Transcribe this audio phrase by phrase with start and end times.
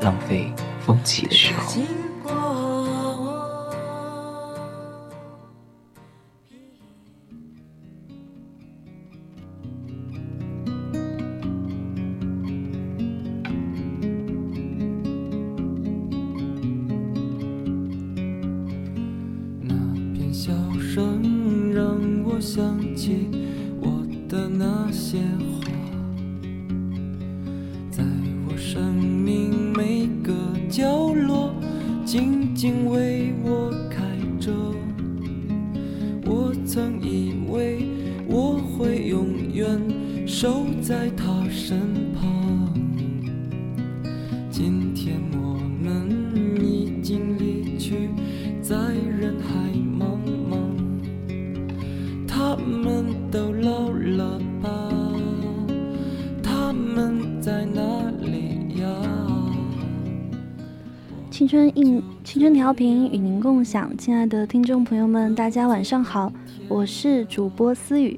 [0.00, 0.52] 浪费
[0.84, 1.97] 风起的时候。
[63.68, 66.32] 想，亲爱的听众朋友们，大家晚上好，
[66.68, 68.16] 我是主播思雨，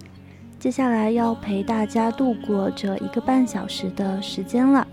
[0.60, 4.86] 接下来要陪大家度过这一个半小时的时间了。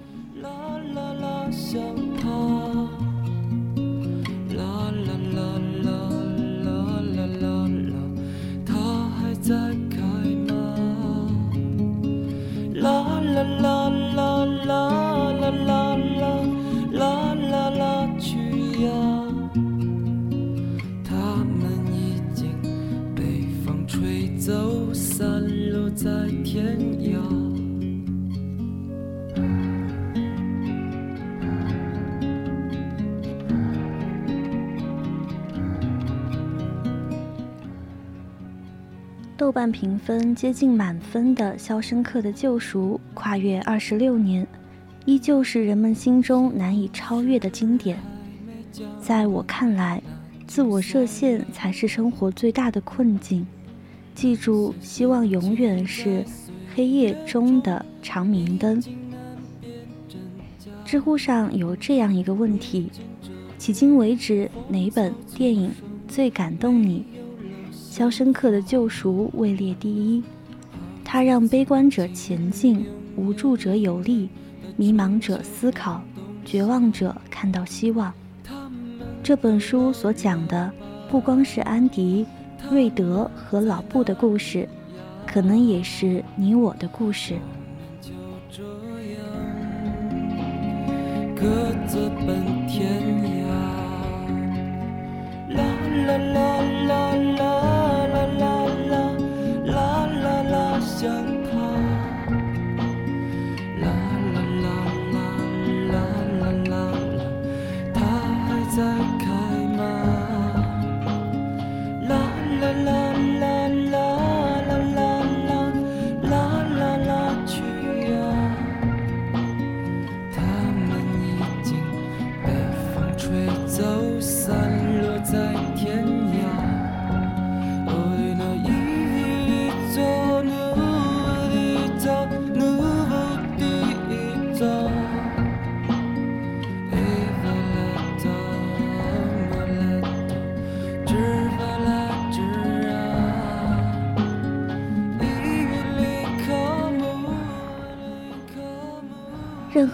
[39.57, 44.45] 瓣评分接近满分的《肖申克的救赎》，跨越二十六年，
[45.03, 47.97] 依旧是人们心中难以超越的经典。
[49.01, 49.99] 在我看来，
[50.45, 53.47] 自我设限才是生活最大的困境。
[54.13, 56.23] 记住，希望永远是
[56.75, 58.79] 黑夜中的长明灯。
[60.85, 62.91] 知乎上有这样一个问题：
[63.57, 65.71] 迄今为止，哪本电影
[66.07, 67.03] 最感动你？
[67.97, 70.23] 《肖申克的救赎》位列第一，
[71.03, 72.85] 它让悲观者前进，
[73.15, 74.29] 无助者有力，
[74.75, 75.99] 迷茫者思考，
[76.45, 78.13] 绝望者看到希望。
[79.23, 80.71] 这本书所讲的
[81.09, 82.23] 不光是安迪、
[82.69, 84.69] 瑞德和老布的故事，
[85.25, 87.33] 可能也是你我的故事。
[91.35, 91.47] 各
[91.87, 91.97] 自
[92.27, 93.49] 奔天涯，
[95.55, 95.63] 啦
[96.05, 97.86] 啦啦啦啦。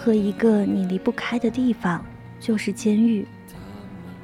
[0.04, 2.04] 何一个你离不开的地方，
[2.38, 3.26] 就是监狱。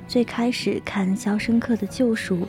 [0.07, 2.41] 最开始看《肖申克的救赎》，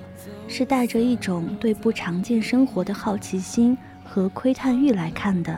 [0.50, 5.57] 是带着一种对不常见生活的好奇心和窥探欲来看的。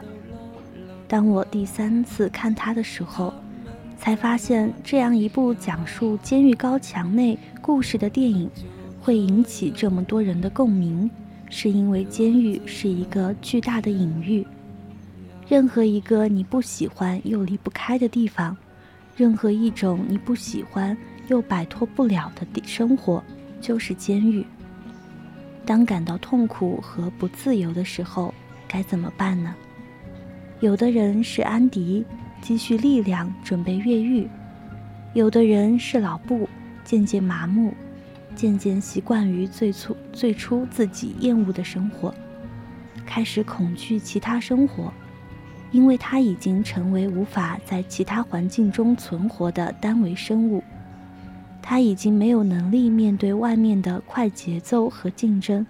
[1.08, 3.34] 当我第三次看它的时候，
[3.98, 8.48] 才发现这样一部讲述监狱高墙内故事的电影，
[9.02, 11.10] 会引起这么多人的共鸣，
[11.50, 14.46] 是因为监狱是一个巨大的隐喻。
[15.48, 18.56] 任何一个你不喜欢又离不开的地方，
[19.16, 20.98] 任何一种你不喜欢
[21.28, 23.22] 又摆脱不了的生活，
[23.60, 24.46] 就是监狱。
[25.66, 28.34] 当感到痛苦和不自由的时候，
[28.68, 29.54] 该怎么办呢？
[30.62, 32.06] 有的人是安迪，
[32.42, 34.26] 积蓄力量准备越狱；
[35.14, 36.48] 有的人是老布，
[36.86, 37.74] 渐渐麻木，
[38.34, 42.14] 渐渐习惯于最初最初自己厌恶的生活，
[43.06, 44.92] 开始恐惧其他生活，
[45.74, 50.64] 因为他已经成为无法在其他环境中存活的单维生物。
[51.64, 55.66] 他已经没有能力面对外面的快节奏和竞争，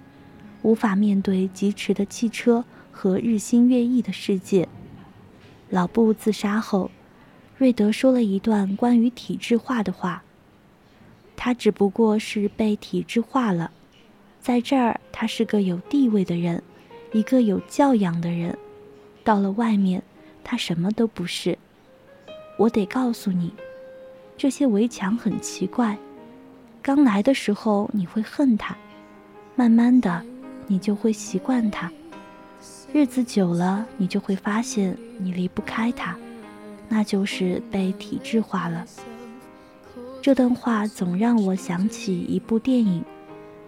[0.61, 4.67] 无法面对疾驰的汽车和日新月异的世界。
[5.69, 6.91] 老布自杀后，
[7.57, 10.23] 瑞德说了一段关于体制化的话。
[11.38, 13.71] 他只不过是被体制化了，
[14.41, 16.61] 在这儿他是个有地位的人，
[17.13, 18.57] 一个有教养的人。
[19.23, 20.01] 到了外面，
[20.43, 21.57] 他什么都不是。
[22.57, 23.53] 我得告诉你。
[24.35, 25.97] 这些围墙很奇怪，
[26.81, 28.75] 刚来的时候你会恨它，
[29.55, 30.25] 慢慢的
[30.67, 31.89] 你就会习惯它，
[32.91, 36.17] 日子久了你就会发现你离不开它，
[36.89, 38.83] 那就是被体制化了。
[40.19, 43.01] 这段话总让我想起一部电影《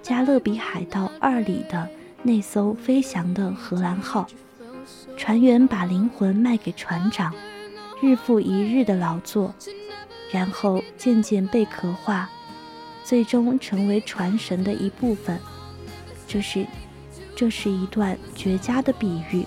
[0.01, 1.87] 加勒比海盗二》里的
[2.23, 4.25] 那艘飞翔的荷兰号，
[5.17, 7.33] 船员把灵魂卖给船长，
[8.01, 9.53] 日复一日的劳作。
[10.31, 12.29] 然后渐渐被壳化，
[13.03, 15.39] 最终成为船神的一部分。
[16.27, 16.65] 这是，
[17.35, 19.45] 这是一段绝佳的比喻。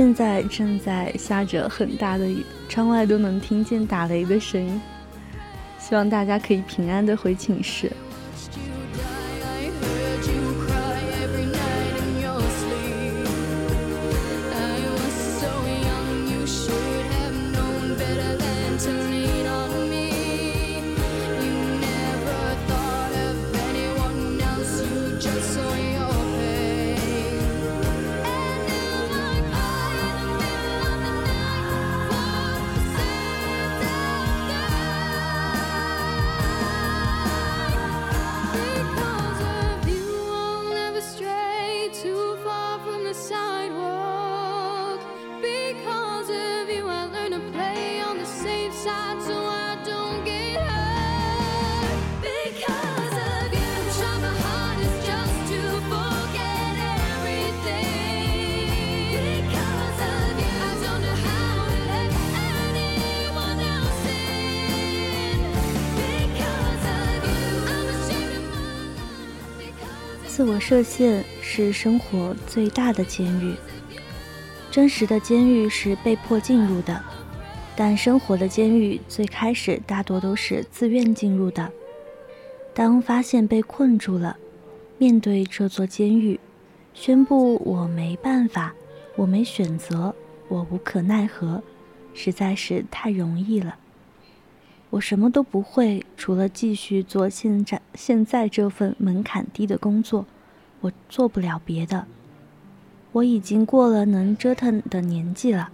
[0.00, 4.80] 现在正在下着很大的雨，窗外都能听见打雷的声音。
[5.78, 7.92] 希望大家可以平安的回寝室。
[70.60, 73.54] 设限是生活最大的监狱。
[74.70, 77.02] 真实的监狱是被迫进入的，
[77.74, 81.72] 但生活的监狱最开始大多都是自愿进入的。
[82.72, 84.36] 当发现被困住了，
[84.98, 86.38] 面对这座监狱，
[86.94, 88.72] 宣布我没办法，
[89.16, 90.14] 我没选择，
[90.46, 91.62] 我无可奈何，
[92.14, 93.76] 实在是太容易了。
[94.90, 100.26] 我什么都不会，除了继续做现在现在这份门槛低的工作，
[100.80, 102.06] 我做不了别的。
[103.12, 105.70] 我已经过了能折腾的年纪了。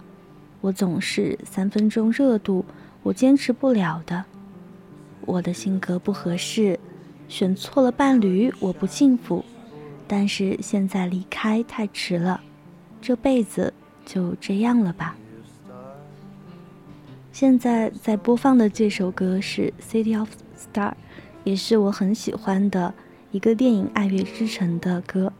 [0.61, 2.65] 我总是三分钟热度，
[3.03, 4.25] 我坚持不了的。
[5.21, 6.79] 我的性格不合适，
[7.27, 9.45] 选错了伴侣，我不幸福。
[10.07, 12.41] 但是现在离开太迟了，
[13.01, 13.73] 这辈子
[14.05, 15.15] 就这样了吧。
[17.31, 20.89] 现在在播放的这首歌是《City of Star》，
[21.43, 22.91] 也是我很喜欢的
[23.31, 25.31] 一个电影《爱乐之城》的歌，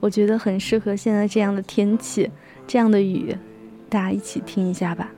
[0.00, 2.30] 我觉得很适合现在这样的天气，
[2.66, 3.36] 这样的雨，
[3.88, 5.10] 大家一起听一下吧。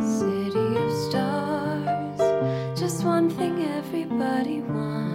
[0.00, 2.20] City of stars,
[2.76, 5.13] just one thing everybody wants.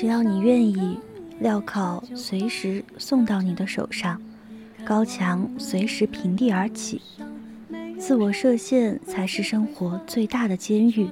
[0.00, 0.96] 只要你愿意，
[1.42, 4.22] 镣铐随时送到你的手上，
[4.84, 7.02] 高墙随时平地而起。
[7.98, 11.08] 自我设限才是生活最大的监狱。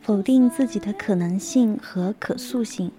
[0.00, 2.90] 否定自己的可能性和可塑性，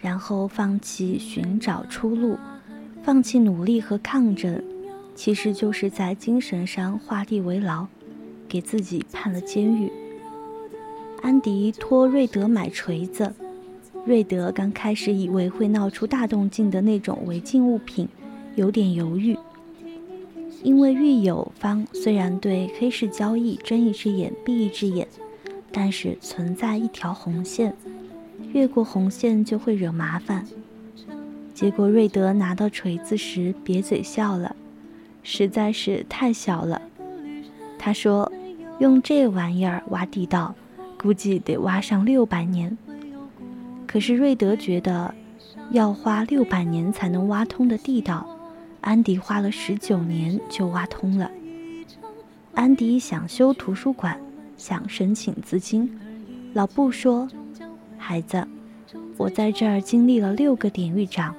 [0.00, 2.36] 然后放弃寻找出路，
[3.04, 4.60] 放弃努力和抗争，
[5.14, 7.86] 其实就是在精神上画地为牢，
[8.48, 9.92] 给自己判了监狱。
[11.22, 13.32] 安迪托瑞德买锤子。
[14.06, 18.08] 瑞德刚开始以为会闹出大动静的那种违禁物品，
[18.56, 19.36] 有点犹豫，
[20.62, 25.06] 因为狱友方虽然对黑市交易睁一只眼闭一只眼，
[25.70, 27.74] 但是存在一条红线，
[28.52, 30.46] 越过红线就会惹麻烦。
[31.54, 34.56] 结果瑞德拿到锤子时瘪嘴笑了，
[35.22, 36.80] 实在是太小了。
[37.78, 38.32] 他说
[38.80, 40.54] ：“用这玩意儿挖地道，
[40.98, 42.76] 估计得挖上六百年。”
[43.90, 45.12] 可是瑞德觉得，
[45.72, 48.24] 要花六百年才能挖通的地道，
[48.80, 51.28] 安迪花了十九年就挖通了。
[52.54, 54.16] 安迪想修图书馆，
[54.56, 55.90] 想申请资金。
[56.52, 57.28] 老布说
[57.98, 58.46] ：“孩子，
[59.16, 61.34] 我在这儿经历了六个典狱长，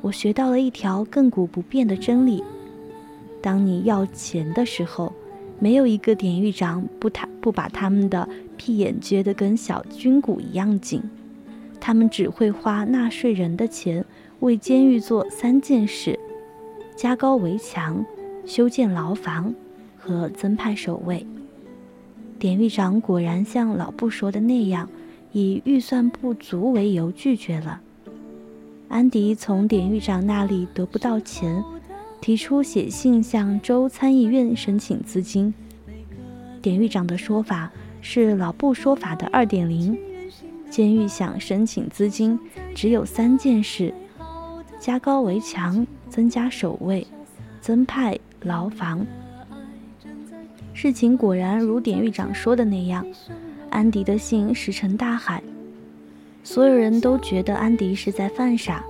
[0.00, 2.44] 我学到了一条亘古不变的真理：
[3.42, 5.12] 当你要钱的时候，
[5.58, 11.02] 没有一个典狱长不他不把他们的屁眼撅得跟小军鼓一样紧。”
[11.80, 14.04] 他们只会花纳税人的钱，
[14.40, 16.18] 为监狱做三件事：
[16.96, 18.04] 加高围墙、
[18.44, 19.54] 修建牢房
[19.96, 21.26] 和增派守卫。
[22.38, 24.88] 典狱长果然像老布说的那样，
[25.32, 27.80] 以预算不足为由拒绝了。
[28.88, 31.62] 安迪从典狱长那里得不到钱，
[32.20, 35.52] 提出写信向州参议院申请资金。
[36.62, 37.70] 典狱长的说法
[38.00, 39.98] 是老布说法的二点零。
[40.70, 42.38] 监狱想申请资金，
[42.74, 43.92] 只有三件事：
[44.78, 47.06] 加高围墙、增加守卫、
[47.60, 49.06] 增派牢房。
[50.74, 53.04] 事情果然如典狱长说的那样，
[53.70, 55.42] 安迪的信石沉大海。
[56.44, 58.84] 所有人都觉得安迪是在犯傻，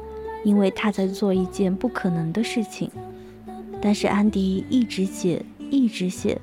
[0.45, 2.91] 因为他在做一件不可能的事情。
[3.81, 6.39] 但是安迪一直写，一直写。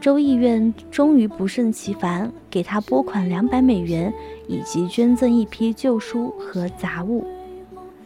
[0.00, 4.12] 州议院终于不胜其烦，给他拨款两百美元，
[4.46, 7.26] 以及捐赠一批旧书和杂物。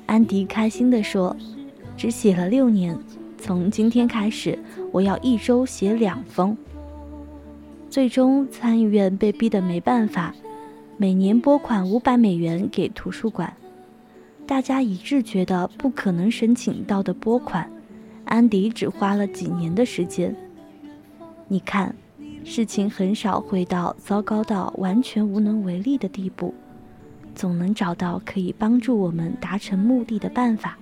[0.07, 1.37] 安迪开心地说
[1.97, 2.99] ：“只写了六年，
[3.37, 4.59] 从今天开始，
[4.93, 6.57] 我要一周写两封。”
[7.91, 10.35] 最终，参议院被逼得没办法，
[10.97, 13.53] 每年拨款五百美元给图书馆。
[14.47, 17.71] 大家一致觉得不可能申请到的拨款，
[18.25, 20.35] 安迪只花了几年的时间。
[21.53, 21.93] 你看，
[22.45, 26.55] 事情很少会到糟糕到完全无能为力的地步，
[27.35, 30.79] 总能找到可以帮助我们达成目的的办法。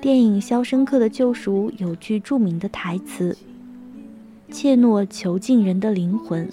[0.00, 3.36] 电影《肖申克的救赎》有句著名的台词
[4.50, 6.48] ：“切诺囚禁人的灵魂，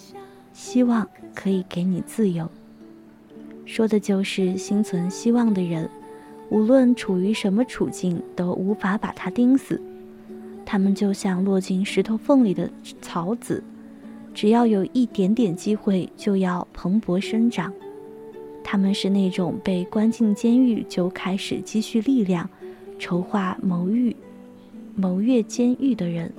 [0.52, 2.50] 希望可以给你自由。”
[3.66, 5.90] 说的就是心存希望的人，
[6.50, 9.82] 无论处于什么处境，都无法把他钉死。
[10.65, 12.70] 他们就像落进石头缝里的
[13.01, 13.63] 草籽，
[14.34, 17.72] 只要有一点点机会，就要蓬勃生长。
[18.63, 22.50] 他们是那种被关进监狱就开始积蓄力量、
[22.98, 24.15] 筹划谋狱、
[24.96, 26.32] 谋越监狱的人。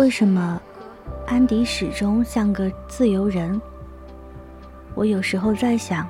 [0.00, 0.58] 为什么
[1.26, 3.60] 安迪始终像个自由人？
[4.94, 6.08] 我有时候在想，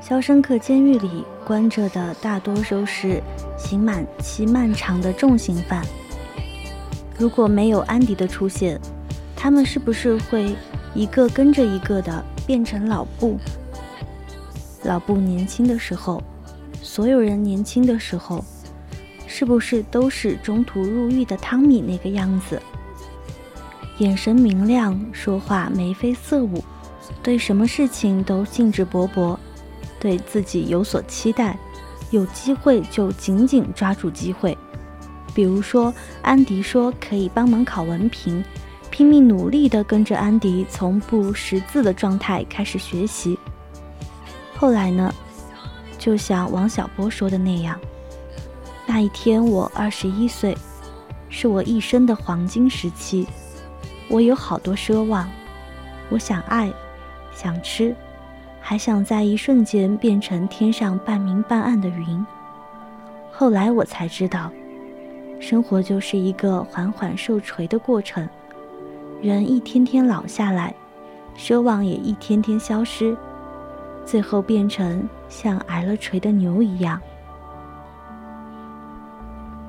[0.00, 3.22] 肖申克监狱里关着的大多数是
[3.56, 5.86] 刑满期漫长的重刑犯。
[7.16, 8.80] 如果没有安迪的出现，
[9.36, 10.52] 他们是不是会
[10.92, 13.38] 一个跟着一个的变成老布？
[14.82, 16.20] 老布年轻的时候，
[16.82, 18.44] 所有人年轻的时候，
[19.28, 22.60] 是不是都是中途入狱的汤米那个样子？
[24.00, 26.64] 眼神明亮，说话眉飞色舞，
[27.22, 29.36] 对什么事情都兴致勃勃，
[30.00, 31.58] 对自己有所期待，
[32.10, 34.56] 有机会就紧紧抓住机会。
[35.34, 38.42] 比如说，安迪说可以帮忙考文凭，
[38.88, 43.38] 拼命努力地跟着安迪从不识字的状态开始学习。
[44.56, 45.14] 后来呢，
[45.98, 47.78] 就像王小波说的那样，
[48.86, 50.56] 那一天我二十一岁，
[51.28, 53.28] 是我一生的黄金时期。
[54.10, 55.28] 我有好多奢望，
[56.08, 56.68] 我想爱，
[57.32, 57.94] 想吃，
[58.60, 62.26] 还想在一瞬间变成天上半明半暗的云。
[63.30, 64.50] 后来我才知道，
[65.38, 68.28] 生活就是一个缓缓受锤的过程，
[69.22, 70.74] 人一天天老下来，
[71.38, 73.16] 奢望也一天天消失，
[74.04, 77.00] 最后变成像挨了锤的牛一样。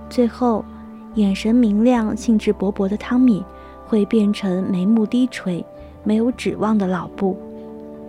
[0.09, 0.65] 最后，
[1.13, 3.45] 眼神明亮、兴致勃勃的汤米。
[3.91, 5.65] 会变成眉目低垂、
[6.05, 7.37] 没有指望的老布，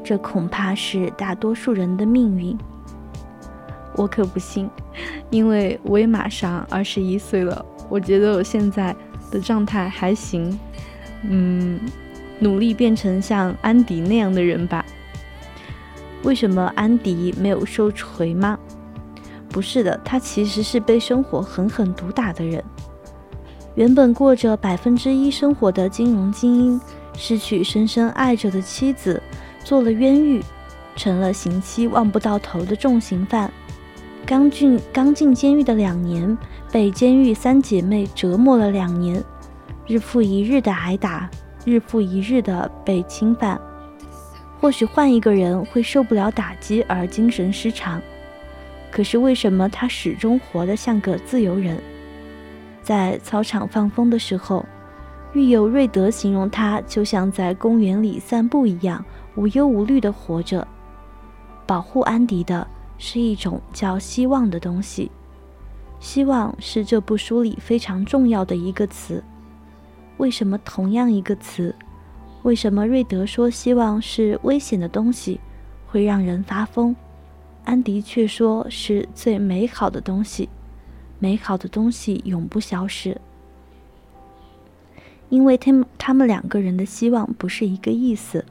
[0.05, 2.57] 这恐怕是大多数人的命运。
[3.97, 4.71] 我可不信，
[5.29, 7.67] 因为我也马上二十一岁了。
[7.89, 8.95] 我觉得我现在
[9.29, 10.57] 的状态还行，
[11.29, 11.81] 嗯，
[12.39, 14.87] 努力变成像安迪那样的人吧。
[16.23, 18.57] 为什么安迪没有受锤吗？
[19.49, 22.63] 不是的，他其实是被生活狠狠毒打的人。
[23.75, 26.81] 原本过着百分之一生活的金融精英，
[27.17, 29.23] 失去深深爱着的妻子，
[29.65, 30.43] 做了冤狱，
[30.95, 33.51] 成了刑期望不到头的重刑犯。
[34.27, 36.37] 刚进刚进监狱的两年，
[36.71, 39.23] 被监狱三姐妹折磨了两年，
[39.87, 41.29] 日复一日的挨打，
[41.65, 43.59] 日复一日的被侵犯。
[44.61, 48.01] 或许换一个人会受不了打击而精神失常，
[48.91, 51.79] 可是为什么他始终活得像个自由人？
[52.83, 54.65] 在操场放风的时候，
[55.33, 59.05] 狱友瑞德形容他就像在公园里散步一样，
[59.37, 60.67] 无忧无虑地活着。
[61.65, 62.67] 保护安迪的
[62.99, 65.11] 是一种叫希望的东西，
[66.01, 69.23] 希望是这部书里非常重要的一个词。
[70.19, 71.75] 为什么同样一个词？
[72.43, 75.41] 为什么瑞德说希望是危险的东西，
[75.87, 76.95] 会让人发疯？
[77.65, 80.49] 安迪却说是最美好的东西，
[81.23, 83.21] 美好的东西永不消失。
[85.29, 88.45] 因为他们他们两个人的希望不是一个意思。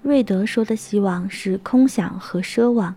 [0.00, 2.96] 瑞德说的希望是空想和奢望，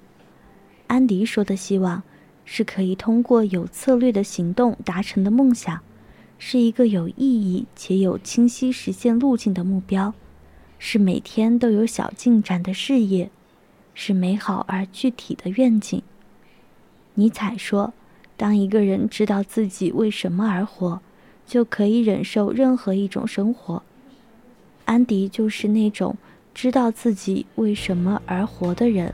[0.87, 2.01] 安迪说的希望
[2.45, 5.81] 是可以通过有策略的行动达成的梦想。
[6.37, 10.13] 是一个有意义且有清晰实现路径的目标，
[10.77, 13.29] 是每天都有小进展的事业，
[13.93, 16.01] 是美好而具体的愿景。
[17.15, 17.93] 尼采说
[18.39, 21.02] ：“当一个人知道自己为什么而活，
[21.45, 23.84] 就可以忍受任何一种生活。”
[24.86, 26.15] 安迪就是那种
[26.54, 29.13] 知道自己为什么而活的人。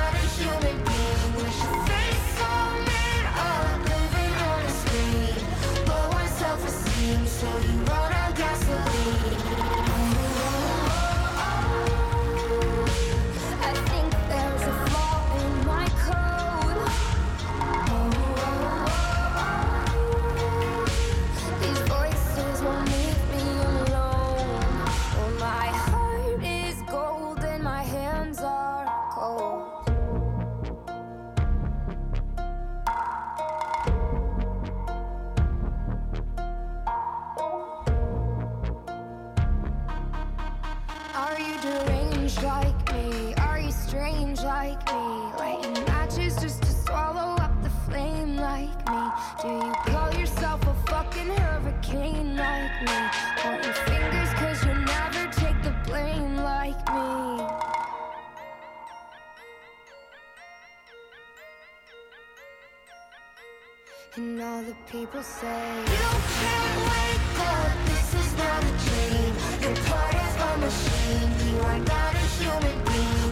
[64.51, 65.63] all the people say.
[65.95, 66.09] You
[66.39, 69.33] can't wake up, this is not a dream.
[69.63, 73.31] Your part is a machine, you are not a human being.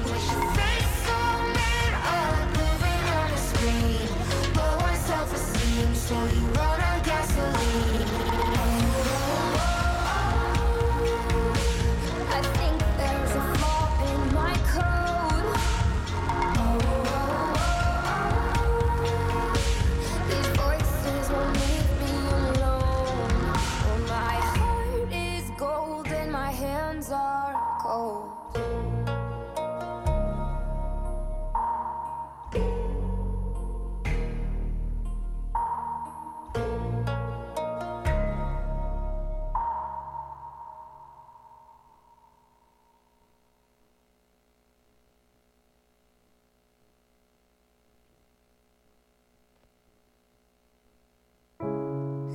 [0.60, 4.08] Face all made up, living on a screen.
[4.55, 6.45] Low on self-esteem, so you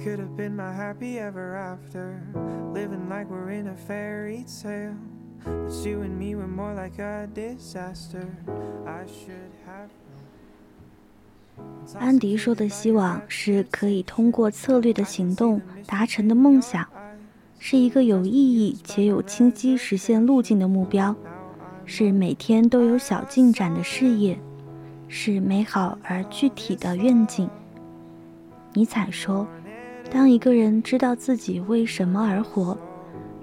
[0.04, 2.20] could have been my happy ever after.
[2.74, 4.94] Living like we're in a fairy tale.
[5.42, 8.28] But you and me were more like a disaster.
[8.86, 9.88] I should have.
[11.98, 16.86] 安迪说的希望是可以通过策略的行动达成的梦想，
[17.58, 21.16] 是一个有意义且有清晰实现路径的目标，
[21.86, 24.38] 是每天都有小进展的事业，
[25.08, 27.48] 是美好而具体的愿景。
[28.72, 29.46] 尼采说
[30.10, 32.76] ：“当一个人知道自己为什么而活，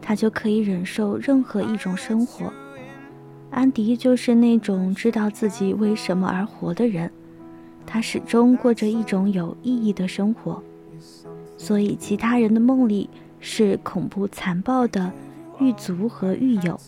[0.01, 2.51] 他就可以忍受任何一种生活。”
[3.51, 7.11] 安迪就是那种知道自己为什么而活的人。
[7.85, 10.63] 他始终过着一种有意义的生活，
[11.57, 13.09] 所以其他人的梦里
[13.41, 15.11] 是恐怖残暴的
[15.59, 16.79] 狱卒和狱友，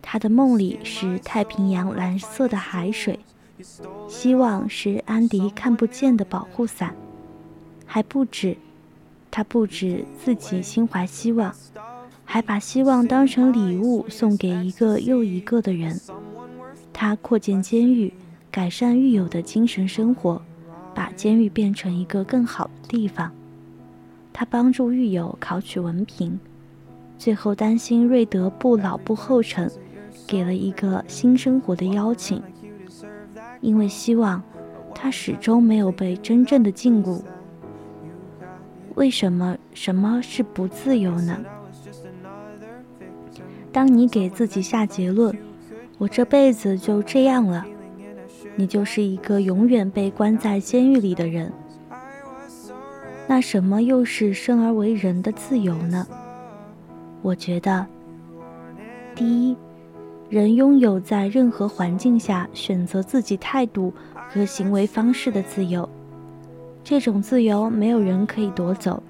[0.00, 3.18] 他的梦里是太平洋蓝色的海水。
[4.06, 6.94] 希望是安迪看不见的保护伞，
[7.84, 8.56] 还不止，
[9.36, 11.54] 他不止自己心怀希望，
[12.24, 16.00] 还把希望当成礼物送给一个又一个的人。
[16.90, 18.14] 他扩建监狱。
[18.50, 20.40] 改善狱友的精神生活，
[20.94, 23.30] 把监狱变成一个更好的地方。
[24.32, 26.40] 他帮助狱友考取文凭，
[27.18, 29.70] 最后担心瑞德不老不后成，
[30.26, 32.42] 给了一个新生活的邀请。
[33.60, 34.42] 因为希望，
[34.94, 37.20] 他始终没有被真正的禁锢。
[38.96, 41.38] 为什么什么是不自由呢？
[43.70, 45.36] 当你给自己下结论，
[45.98, 47.64] 我这辈子就这样了。
[48.54, 51.52] 你就是一个永远被关在监狱里的人。
[53.28, 56.06] 那什么又是生而为人的自由呢？
[57.20, 57.86] 我觉得，
[59.14, 59.54] 第一，
[60.30, 63.92] 人拥有在任何环境下选择自己态度
[64.30, 65.86] 和行为方式的自由，
[66.88, 69.02] 这种自由没有人可以夺走。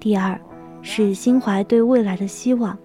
[0.00, 0.36] 第二，
[0.82, 2.76] 是心怀对未来的希望，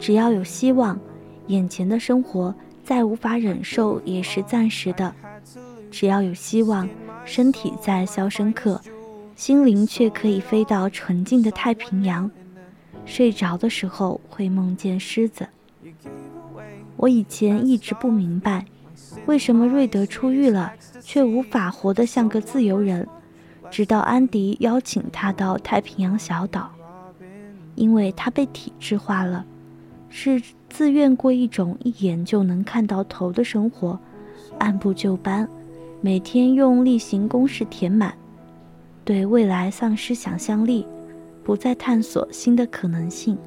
[0.00, 0.98] 只要有希望，
[1.46, 2.52] 眼前的生活。
[2.82, 5.14] 再无法忍受也是暂时的，
[5.92, 6.88] 只要有希望，
[7.24, 8.80] 身体在肖申克，
[9.36, 12.28] 心灵却可以飞到纯净的太平洋。
[13.06, 15.46] 睡着的时候会梦见狮子。
[16.96, 18.64] 我以前一直不明白，
[19.26, 20.72] 为什么瑞德出狱了
[21.08, 23.08] 却无法活得像个自由人，
[23.70, 26.70] 直到安迪邀请他到太平洋小岛，
[27.76, 29.42] 因为他被体制化了，
[30.10, 30.42] 是。
[30.68, 33.98] 自愿过一种一眼就能看到头的生活，
[34.58, 35.48] 按部就班，
[36.02, 38.12] 每天用例行公事填满，
[39.02, 40.86] 对未来丧失想象力，
[41.42, 43.38] 不再探索新的可能性，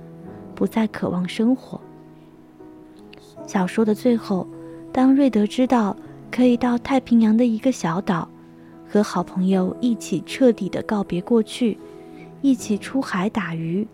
[0.56, 1.80] 不再渴望生活。
[3.45, 4.47] 小说的最后，
[4.91, 5.95] 当瑞德知道
[6.32, 8.28] 可以到太平洋的一个小岛，
[8.89, 11.78] 和好朋友一起彻底的告别过去，
[12.41, 13.86] 一起出海打鱼，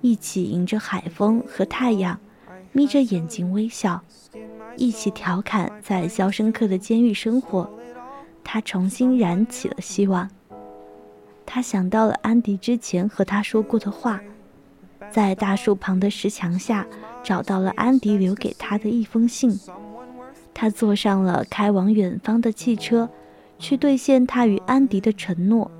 [0.00, 2.18] 一起迎着海风和太阳。
[2.72, 4.00] 眯着眼睛微笑，
[4.76, 7.68] 一起调侃在肖申克的监狱生活。
[8.44, 10.30] 他重新燃起了希望。
[11.44, 14.20] 他想到了安迪之前和他说过的话，
[15.10, 16.86] 在大树旁的石墙下
[17.24, 19.58] 找到了安迪留给他的一封信。
[20.52, 23.08] 他坐上了开往远方的汽车，
[23.58, 25.70] 去兑现他与安迪的承诺。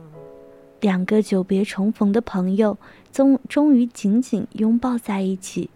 [0.81, 2.79] 两个久别重逢的朋友
[3.13, 5.69] 终终于紧紧拥抱在一起。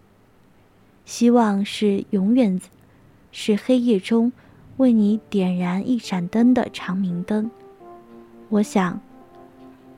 [1.04, 2.58] 希望是永远，
[3.30, 4.32] 是黑夜中
[4.78, 7.50] 为你点燃一盏灯的长明灯。
[8.48, 8.98] 我想，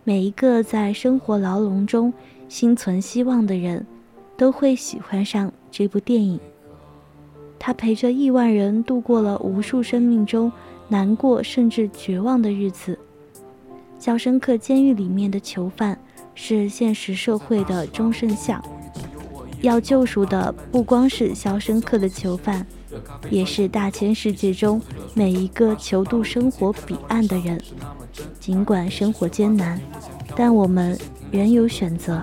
[0.02, 2.12] 每一个在生活牢笼中
[2.48, 3.86] 心存希望的人，
[4.36, 6.40] 都会喜欢上这部电影。
[7.58, 10.52] 他陪着亿万人度过了无数生命中
[10.88, 12.98] 难过甚至绝望的日子。
[13.98, 15.98] 肖申克监狱里面的囚犯
[16.34, 18.62] 是现实社会的钟声像。
[19.62, 22.64] 要救赎的不光是肖申克的囚犯，
[23.30, 24.80] 也是大千世界中
[25.14, 27.60] 每一个求渡生活彼岸的人。
[28.38, 29.80] 尽管生活艰难，
[30.36, 30.96] 但我们
[31.36, 32.22] 仍有选择。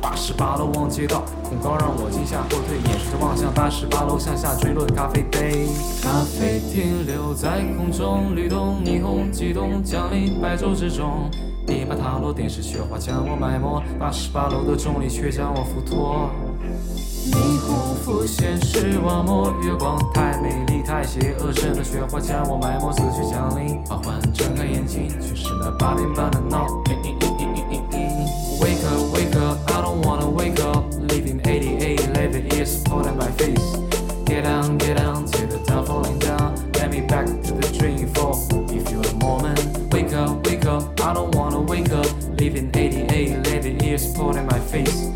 [0.00, 5.68] 八十八楼望街道，恐高让我惊吓后退，眼神望向八十八楼向下坠落的咖啡杯。
[6.02, 11.30] 咖啡停留在空中，律动，霓虹激动，降临白昼之中。
[11.64, 16.28] 你把塔罗电视雪花将我埋没，八十八楼的重力却将我附托。
[17.30, 26.66] 霓虹浮现视网膜，月光太美丽太邪恶，真的雪花将我埋没，思绪降临，缓缓睁开眼睛，却是那八点半的闹。
[28.60, 33.78] Wake up, wake up, I don't wanna wake up, living 88, 11 years holding my face.
[34.24, 36.54] Get down, get down, till the time falling down.
[36.74, 38.36] Let me back to the dream for
[38.68, 39.60] if you're the moment.
[39.92, 42.06] Wake up, wake up, I don't wanna wake up,
[42.36, 45.08] living 88, 11 years holding my face.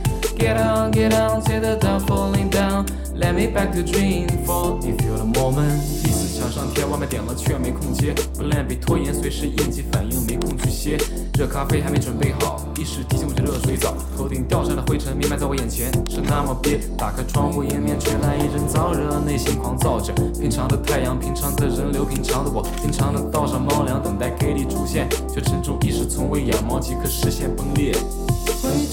[0.47, 2.87] Get down, get down, sit down, falling down.
[3.17, 5.83] Let me back to dream for you feel the moment。
[6.05, 10.97] 第四墙上贴外卖点了却没空接，不练被拖延，随时应急反应没空去歇。
[11.37, 13.93] 热咖啡还没准备好，一时提醒我去热水澡。
[14.17, 16.79] 头顶掉下的灰尘弥漫在我眼前，是那么憋。
[16.97, 20.13] 打开窗户，迎面吹来一阵燥热，内心狂躁着。
[20.39, 27.93] 平常的太阳，平常的人流，平常的我，平常的道上猫粮，等待给力出现，却沉重意识从未养猫即可实现崩裂。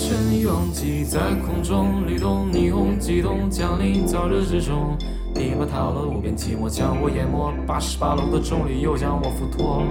[0.04, 4.98] 灰尘拥挤在空中律动，霓虹激动降临燥热之中。
[5.34, 9.82] 泥巴塌了，无边寂寞将我淹没，八十八楼的重力又将我附托。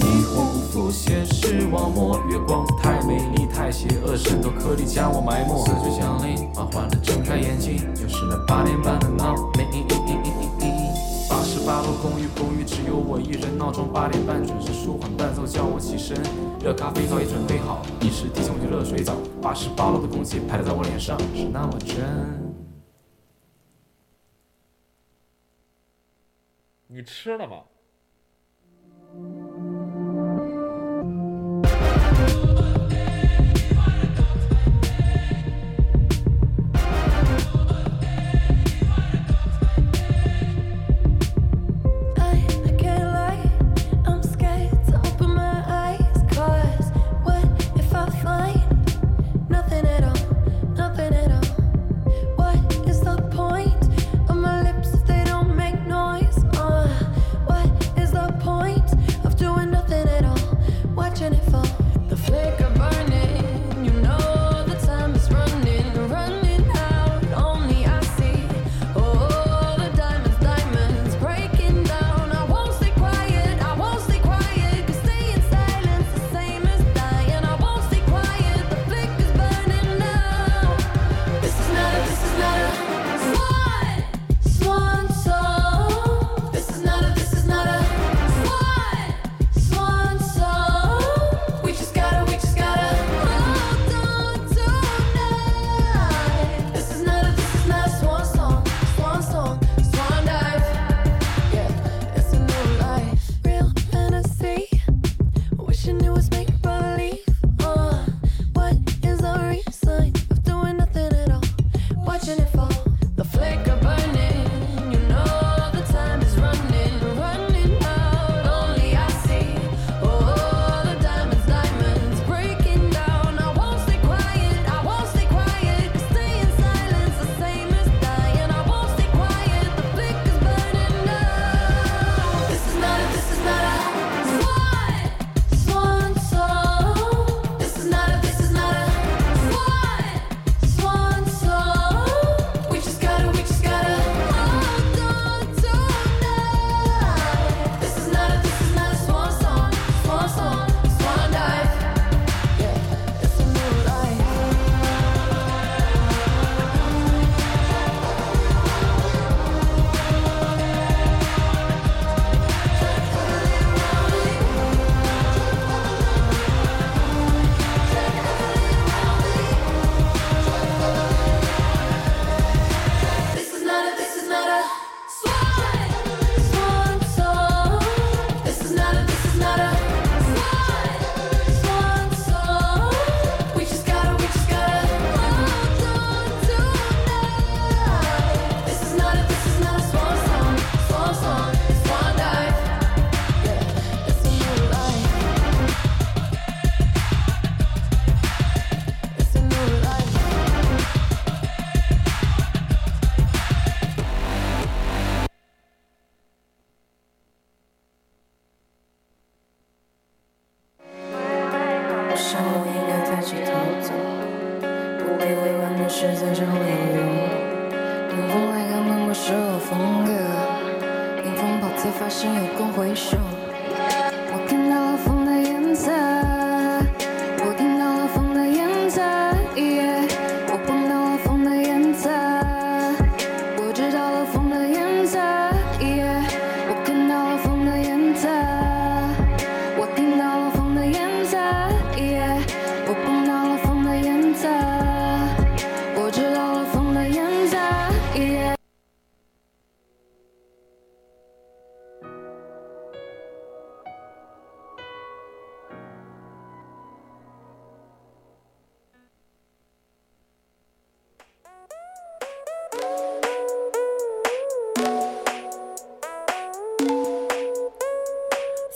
[0.00, 5.54] 霓虹浮现视网膜，月光太美丽太邪恶，渗透颗粒将我埋没。
[5.58, 10.23] 四觉降临，缓缓地睁开眼睛，又是那八点半的闹铃。
[11.66, 16.14] 八楼公寓，公寓只有我一人，闹钟八点半准时舒缓伴奏叫我起身。
[16.60, 19.16] 热咖啡早已准备好，一时提醒我去热水澡。
[19.40, 22.04] 八十八楼的空气拍在我脸上，是那么真。
[26.86, 27.62] 你吃了吗？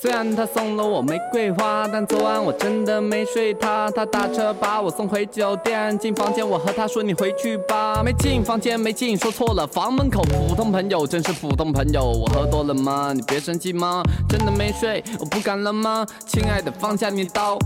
[0.01, 3.91] 虽然他送了我玫瑰花，但昨晚我真的没睡他。
[3.91, 8.01] 他打车把我送回酒店，进房间我和他说你回去吧。
[8.05, 10.23] 没进房间，没进，说错了，房门口。
[10.23, 12.05] 普通朋友，真是普通朋友。
[12.05, 13.13] 我喝多了吗？
[13.13, 14.01] 你别生气吗？
[14.29, 16.07] 真的没睡，我不敢了吗？
[16.29, 17.59] 亲爱的，放下你刀。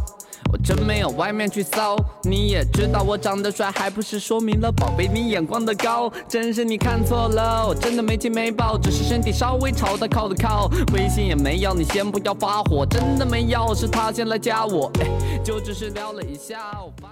[0.65, 6.11] 真没有外面去骚，你也知道我长得帅，还不是说明了宝贝你眼光的高？
[6.29, 10.71] 真是你看错了，我真的没亲没抱，只是身体稍微朝他靠了靠。
[10.95, 15.09] 微信也没要，你先不要发火，真的没要，是他先来加我，哎，
[15.43, 16.59] 就只是聊了一下。
[16.81, 17.09] 我发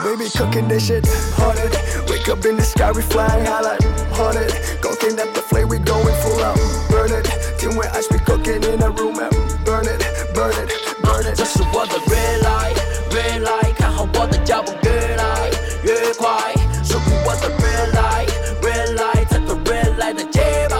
[0.00, 1.72] 我 Baby cooking this shit haunted.
[2.08, 3.82] Wake up in the sky, we flying high like
[4.12, 4.52] haunted.
[4.80, 6.58] Cooking at the flame, we going full out.
[6.88, 7.26] Burn it.
[7.58, 9.32] Team with ice, we cooking in a room and
[9.64, 10.00] burn it,
[10.34, 10.70] burn it,
[11.02, 11.34] burn it.
[11.36, 12.76] 这是我的 red light
[13.10, 15.50] red light，看好我的脚步越来
[15.82, 18.28] 越快，属于我的 red light
[18.62, 20.76] red light，这个 red light 的节拍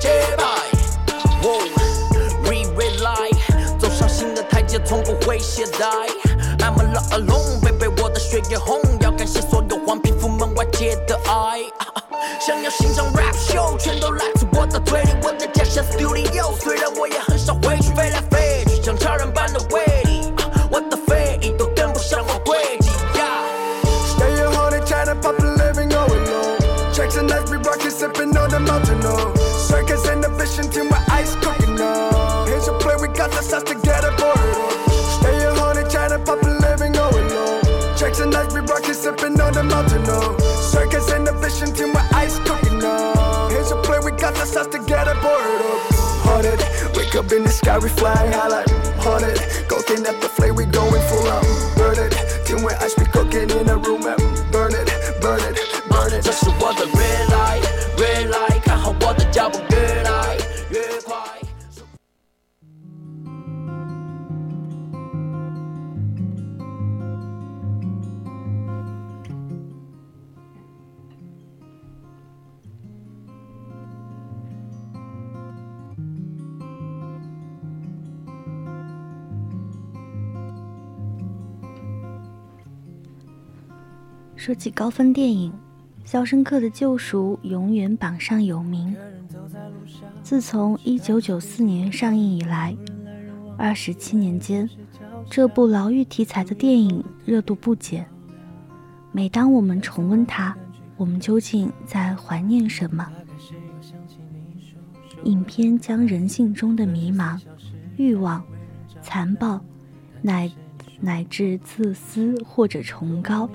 [0.00, 0.44] 节拍。
[1.42, 1.60] 哦，
[2.44, 6.08] re red light，走上新的台阶，从不会懈怠。
[8.47, 11.59] 我的血液红，要感谢所有黄皮肤们外界的爱。
[12.39, 16.55] 想要欣赏 rap show，全都来自我的嘴里，我的家乡 studio。
[16.59, 20.33] 虽然我也很少回去，飞来飞去，像超人般的威力，
[20.71, 22.89] 我的飞翼都跟不上我轨迹。
[24.15, 26.57] Stay at home and try to pop a living going low.
[26.93, 29.33] Checks and ice, we rockin' sipping on the mountain, no.
[29.67, 32.45] Circus and the fishing team with ice cooking, no.
[32.47, 34.66] Here's your play, we got the sauce to get it boarded
[38.06, 38.06] low.
[38.06, 40.36] Checks and ice, we rockin' sipping on the mountain, no.
[40.72, 43.48] Circus and the fishing team with ice cooking, no.
[43.50, 45.80] Here's your play, we got the sauce to get it boarded up.
[46.24, 46.60] Haunted,
[46.96, 49.38] wake up in the sky, we flying high like haunted.
[49.68, 51.44] Cooking at the flame, we going full out.
[51.76, 52.12] Burn it,
[52.46, 54.18] team with ice, we cooking in a room and
[54.52, 54.88] burn it,
[55.20, 55.58] burn it,
[55.90, 56.22] burn it.
[56.22, 57.64] 这是我的 red light
[57.96, 59.58] red light，看好我的脚步
[84.37, 85.51] 说起高分电影，
[86.09, 88.95] 《肖申克的救赎》永远榜上有名。
[90.21, 92.77] 自从1994年上映以来，
[93.57, 94.69] 二十七年间，
[95.27, 98.07] 这部牢狱题材的电影热度不减。
[99.11, 100.55] 每当我们重温它，
[100.97, 103.11] 我们究竟在怀念什么？
[105.23, 107.41] 影片将人性中的迷茫、
[107.97, 108.45] 欲望、
[109.01, 109.59] 残暴，
[110.21, 110.49] 乃
[111.01, 113.49] 乃至自私或者崇高，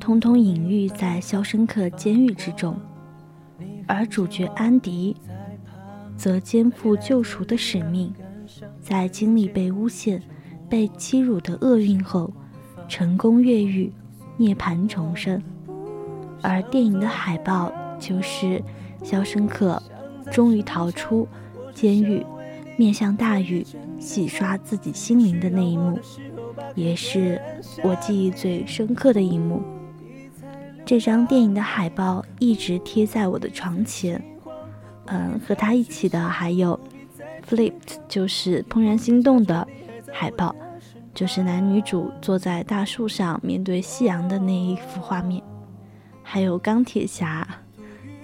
[0.00, 2.74] 通通隐喻在肖申克监狱之中，
[3.86, 5.14] 而主角安迪
[6.16, 8.12] 则肩负救赎的使命，
[8.80, 10.20] 在经历被诬陷、
[10.70, 12.32] 被欺辱的厄运后，
[12.88, 13.92] 成功越狱，
[14.38, 15.40] 涅槃重生。
[16.40, 18.60] 而电影的海报就是
[19.04, 19.80] 肖申克
[20.32, 21.28] 终于逃出
[21.74, 22.24] 监狱，
[22.78, 23.64] 面向大雨
[23.98, 25.98] 洗刷自己心灵的那一幕，
[26.74, 27.38] 也是
[27.84, 29.62] 我记忆最深刻的一幕。
[30.90, 34.20] 这张电影的海报一直贴在我的床前。
[35.06, 36.76] 嗯，和他一起的还有
[37.48, 37.72] 《Flipped》，
[38.08, 39.64] 就是《怦然心动》的
[40.10, 40.52] 海报，
[41.14, 45.40] 就是男女主坐在大树上面对夕阳的那一幅画面。
[46.24, 47.46] 还有钢铁侠，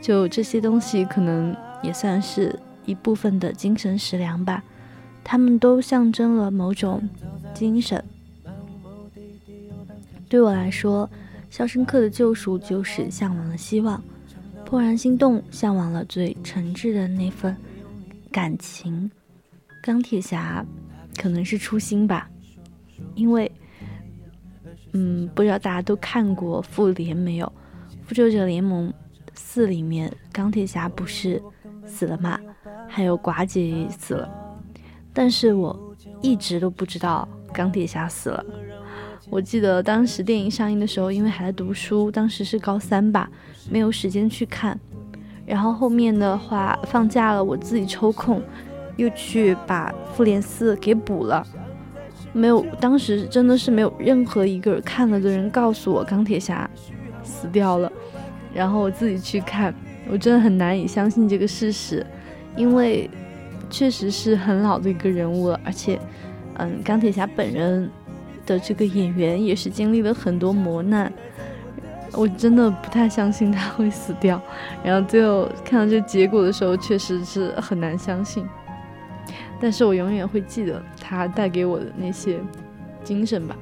[0.03, 4.65] 就这些东西可能也算是一部分的精神食粮吧。
[5.23, 7.09] 他们都象征了某种
[7.55, 8.05] 精神。
[10.29, 11.09] 对我来说，
[11.57, 13.99] 《肖申克的救赎》就是向往了希望，
[14.69, 17.57] 《怦然心动》向往了最诚挚的那份
[18.31, 19.11] 感情，
[19.81, 20.63] 钢铁侠
[21.17, 22.29] 可能是初心吧，
[23.15, 23.51] 因为，
[24.93, 27.47] 嗯，不知道大家都看过《复联》没有？
[28.07, 28.93] 《复仇者联盟
[29.33, 31.43] 四》里面，钢铁侠不是
[31.87, 32.39] 死了吗？
[32.87, 34.29] 还有寡姐也死了，
[35.11, 38.45] 但是我一直都不知道钢铁侠死了。
[39.29, 43.29] 我记得当时电影上映的时候，因为还在读书，当时是高三吧，
[43.71, 44.79] 没有时间去看。
[45.45, 48.43] 然后后面的话放假了，我自己抽空
[48.97, 51.47] 又去把《复联四》给补了。
[52.33, 56.69] 没有，当时真的是没有任何一个看了的人告诉我钢铁侠
[57.23, 57.91] 死掉了，
[58.53, 59.75] 然后我自己去看，
[60.11, 62.05] 我真的很难以相信这个事实，
[62.57, 63.09] 因为
[63.71, 65.99] 确实是很老的一个人物了，而且，
[66.59, 67.91] 嗯，钢铁侠本人
[68.47, 71.13] 的这个演员也是经历了很多磨难，
[72.13, 74.41] 我真的不太相信他会死掉。
[74.85, 78.47] 然后最后看到这结果的时候，确实是很难相信。
[79.61, 82.39] 但是我永远会记得他带给我的那些
[83.03, 83.57] 精神吧。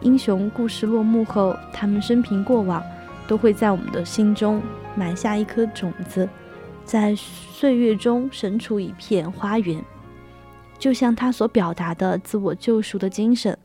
[0.00, 2.82] 英雄故事落幕后，他们生平过往
[3.26, 4.62] 都会在我们的心中
[4.94, 6.28] 埋下一颗种子，
[6.84, 9.84] 在岁月中生出一片花园。
[10.78, 13.58] 就像他所表达的自我救赎的精神，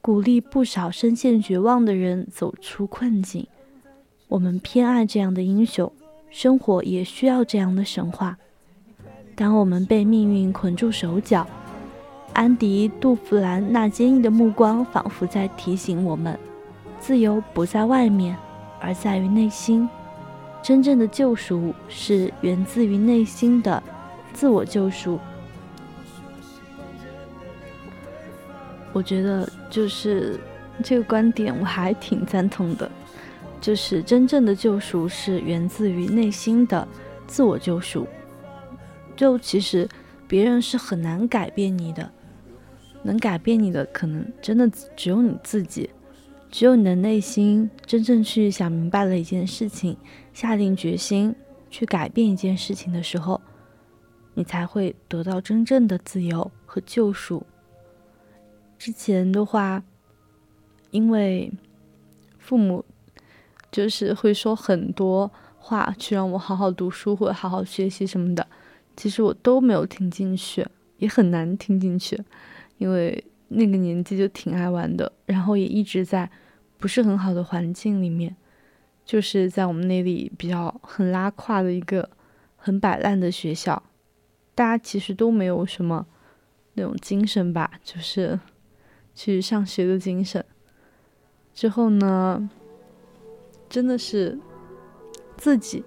[0.00, 3.46] 鼓励不少深陷绝望的人走出困境。
[4.28, 5.90] 我们偏爱这样的英雄，
[6.30, 8.36] 生活也需要这样的神话。
[9.34, 11.46] 当我们被命运捆住手脚，
[12.34, 16.38] 安迪·杜弗兰那坚毅的目光，仿佛在提醒我们：
[17.00, 18.36] 自由不在外面，
[18.80, 19.88] 而在于内心。
[20.62, 23.82] 真正的救赎是源自于内心的
[24.32, 25.18] 自我救赎。
[28.92, 30.38] 我觉得就是
[30.82, 32.90] 这个观点，我还挺赞同的。
[33.60, 36.86] 就是真正的救赎是源自于内心的
[37.26, 38.06] 自我救赎。
[39.14, 39.88] 就其实
[40.26, 42.10] 别人是很难改变你的。
[43.04, 45.90] 能改变你的，可能真的只有你自己，
[46.50, 49.96] 只有你的内心真正去想明白了一件事情，
[50.32, 51.34] 下定决心
[51.68, 53.40] 去改变一件事情的时候，
[54.34, 57.44] 你才会得到真正的自由和救赎。
[58.82, 59.80] 之前的话，
[60.90, 61.52] 因为
[62.40, 62.84] 父母
[63.70, 68.44] 就是会说很多话去让我好好读书或者好好学习什么的，
[68.96, 70.66] 其实我都没有听进去，
[70.98, 72.20] 也很难听进去。
[72.78, 76.28] 因为那个年纪就挺爱玩的，然后也一直在
[76.76, 78.34] 不是很好的环境里面，
[79.04, 82.10] 就是在我们那里比较很拉胯的一个
[82.56, 83.80] 很摆烂的学校，
[84.56, 86.04] 大家其实都没有什么
[86.74, 88.40] 那种精神吧，就是
[89.14, 90.44] 去上学的精神。
[91.54, 92.48] 之后呢，
[93.68, 94.38] 真的是
[95.36, 95.84] 自己，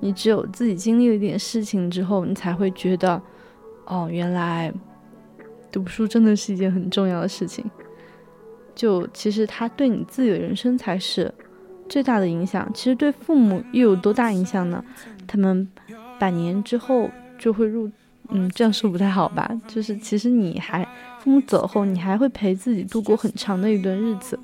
[0.00, 3.22] 你只有自己经历了一点事情之后，你才会觉得，
[3.86, 4.72] 哦，原来。
[5.70, 7.64] 读书真的是一件很重要的事情，
[8.74, 11.32] 就其实他对你自己的人生才是
[11.88, 12.70] 最大的影响。
[12.74, 14.84] 其实对父母又有多大影响呢？
[15.26, 15.66] 他们
[16.20, 17.90] 百年之后就会入，
[18.28, 19.50] 嗯，这样说不太好吧？
[19.66, 20.86] 就是其实你还
[21.20, 24.38] 父母走后，你还会陪自己度过很长的一段日子。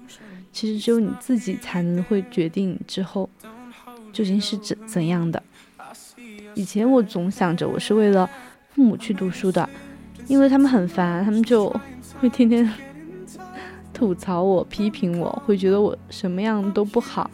[0.52, 3.28] 其实只有你自己才能会决定之后
[4.12, 5.42] 究竟是怎怎样的。
[6.54, 8.28] 以前我总想着我是为了
[8.70, 9.68] 父母去读书的。
[10.26, 11.74] 因为他们很烦，他们就
[12.20, 12.70] 会天天
[13.94, 17.30] 吐槽我、批评我，会觉得我什么样都不好，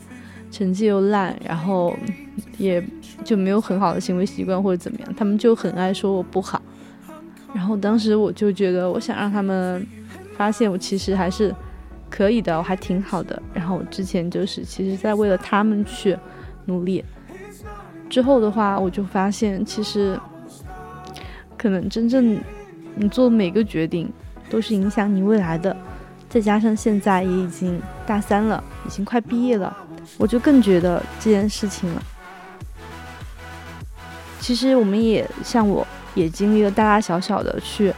[0.53, 1.97] 成绩又烂，然后
[2.57, 2.81] 也
[3.23, 6.61] 就没有很好的行为习惯或者怎么样，他们就很爱说我不好。
[7.55, 9.87] 然后当时我就觉得，我想让他们
[10.37, 11.55] 发现我其实还是
[12.11, 13.41] 可以的，我还挺好的。
[13.53, 16.17] 然后我之前就是其实在为了他们去
[16.65, 17.05] 努力。
[18.11, 20.19] 之后的话，我就发现其实
[21.57, 22.39] 可能真正。
[22.97, 24.09] 你做每个决定
[24.49, 25.77] 都是影响你未来的，
[26.29, 29.77] 再加上现在也已经大三了，已经快毕业了，
[30.17, 32.03] 我就更觉得这件事情了。
[34.45, 37.91] 其实我们也像我，也经历了大大小小的去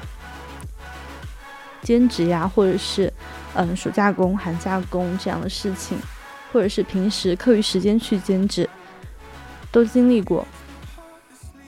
[1.82, 3.12] 兼职呀，或者是
[3.54, 5.98] 嗯暑假工、寒假工这样的事情，
[6.52, 8.70] 或者是平时课余时间去兼职，
[9.72, 10.46] 都经历过。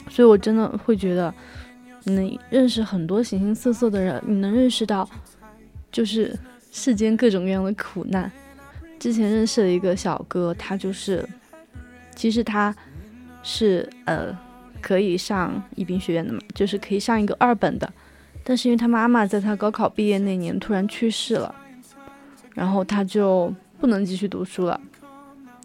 [0.08, 1.34] 所以我真的会觉得。
[2.04, 5.06] 你能认识很多形形色色的人，你能认识到，
[5.92, 6.38] 就是
[6.72, 8.30] 世间各种各样的苦难。
[8.98, 11.28] 之前认识了一个小哥，他就是，
[12.14, 12.74] 其实他
[13.42, 14.34] 是呃
[14.80, 17.92] 可以上宜宾学院的嘛，就是可以上一个二本的，
[18.42, 21.54] 但是因为他妈妈在他高考毕业那年突然去世了，
[22.54, 24.80] 然后他就不能继续读书了，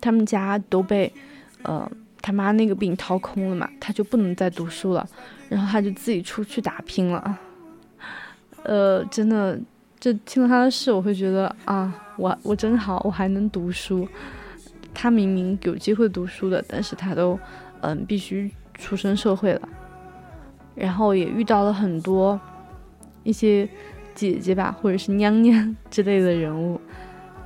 [0.02, 1.12] 他们家都被
[1.64, 1.90] 呃。
[2.26, 5.06] 他妈那个病掏空了嘛，他就不能再读书了，
[5.50, 7.38] 然后他就自己出去打拼了。
[8.64, 9.60] 呃，真的，
[10.00, 14.08] 这听了他的事，我会觉得啊，我我真好，我还能读书。
[14.94, 17.38] 他明明有机会读书的，但是他都
[17.82, 19.70] 嗯必须出身社会了。
[20.76, 22.40] 然后也遇到了很多
[23.24, 23.68] 一些
[24.16, 26.80] 姐姐吧，或者是娘娘 之类的人物，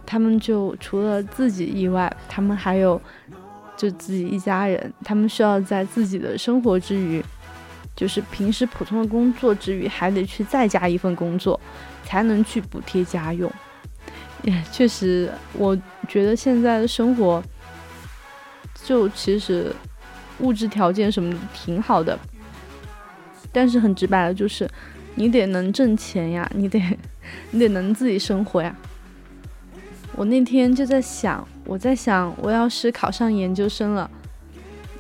[0.05, 3.01] 他们就除了自己以外，他们还有。
[3.77, 7.23] 就自己一家人，他们需要在自己的生活之余，
[7.95, 11.59] 就是平时普通的工作之余，还得去再加一份工作，
[12.03, 13.51] 才能去补贴家用。
[14.41, 17.39] 也确实，我觉得现在的生活
[18.83, 19.71] 就其实
[20.39, 22.17] 物质条件什么挺好的，
[23.51, 24.69] 但是很直白的就是，
[25.15, 26.81] 你得能挣钱呀， 你得
[27.51, 28.75] 你得能自己生活呀。
[30.15, 34.09] 我那天就在想，我在想，我要是考上研究生了，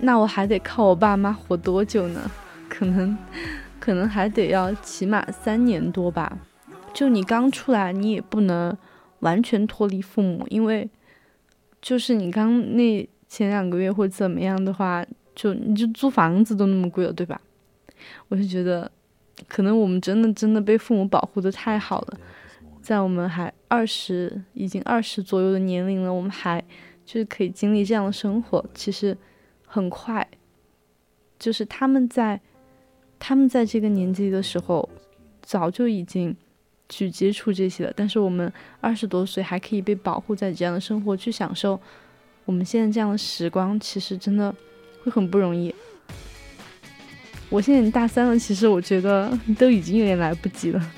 [0.01, 2.29] 那我还得靠我爸妈活多久呢？
[2.69, 3.17] 可能
[3.79, 6.37] 可能还得要起码三年多吧。
[6.93, 8.75] 就你刚出来，你也不能
[9.19, 10.87] 完全脱离父母，因为
[11.81, 15.03] 就是你刚那前两个月或怎么样的话，
[15.37, 17.39] 就你就租房子都那么贵了，对吧？
[18.27, 18.91] 我就觉得，
[19.47, 22.19] 可能我们真的真的被父母保护的太好了，
[22.81, 26.59] 在我们还二十已经二十左右的年龄了，我们还
[27.05, 29.15] 就是可以经历这样的生活，其实
[29.65, 30.27] 很快，
[31.37, 32.41] 就是他们在
[33.19, 34.89] 他们在这个年纪的时候，
[35.43, 36.35] 早就已经
[36.89, 41.79] 去接触这些了，但是我们二十多岁还可以被保护在这样的生活，去享受
[42.45, 44.53] 我们现在这样的时光，其实真的
[45.07, 45.73] 会很不容易。
[47.49, 50.91] 我现在大三了，其实我觉得都已经有点来不及了，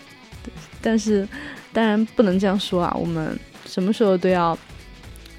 [0.81, 1.27] 但是
[1.71, 4.57] 当然不能这样说啊，我们什么时候都要，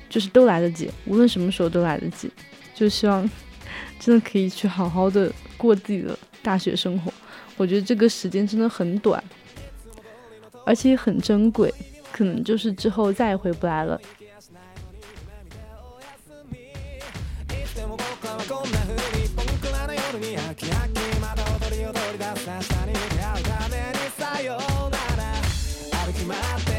[0.08, 2.30] 就是都来得及，无论什么时候都来得及，
[2.72, 3.28] 就希望
[3.98, 7.12] 真的可以去好好的过自己的大学生活。
[7.56, 9.22] 我觉得这个时间真的很短，
[10.64, 11.74] 而且也很珍贵，
[12.12, 14.00] 可能就是之后再也回不来了。
[20.61, 25.32] き飽きまた踊りを取り出す明日に出会うためにさようなら。
[26.04, 26.69] 歩き回って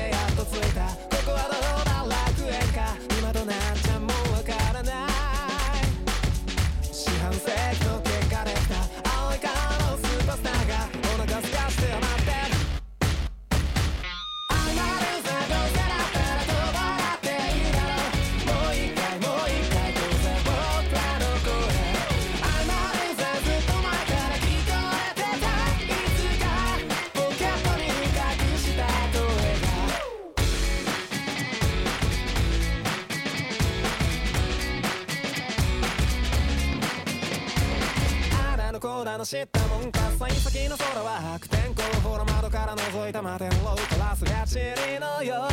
[39.21, 45.47] の知ったもんか幸先の空は白天候ほら窓から覗いた摩天楼からすがちりのよ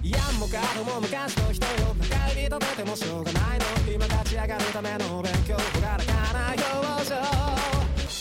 [0.00, 7.59] いやもうかども昔の人よ中指立ててもしょうがないの今立ち上がるための勉強ほがらかな表情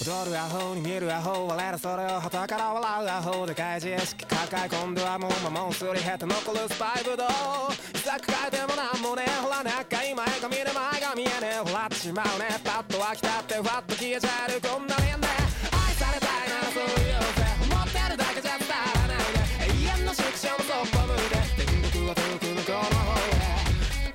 [0.09, 15.29] 踊るアホに見るアホ我らそれを旗から笑うアホでかい自意識抱え込んではもう魔物すり減って残るスパイブドウいざ抱えてもなんもねほらなんか今絵が見る前が見えねえほらっちまうねパッと飽きたってふわっと消えちゃえるこんなにね
[15.77, 21.37] 愛されたいならそういうぜ思ってるだけじゃ伝わらないで永遠の縮小もそっぽ向いて
[21.69, 23.45] 天国は遠く向こうの方へ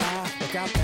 [0.03, 0.84] ああ分かって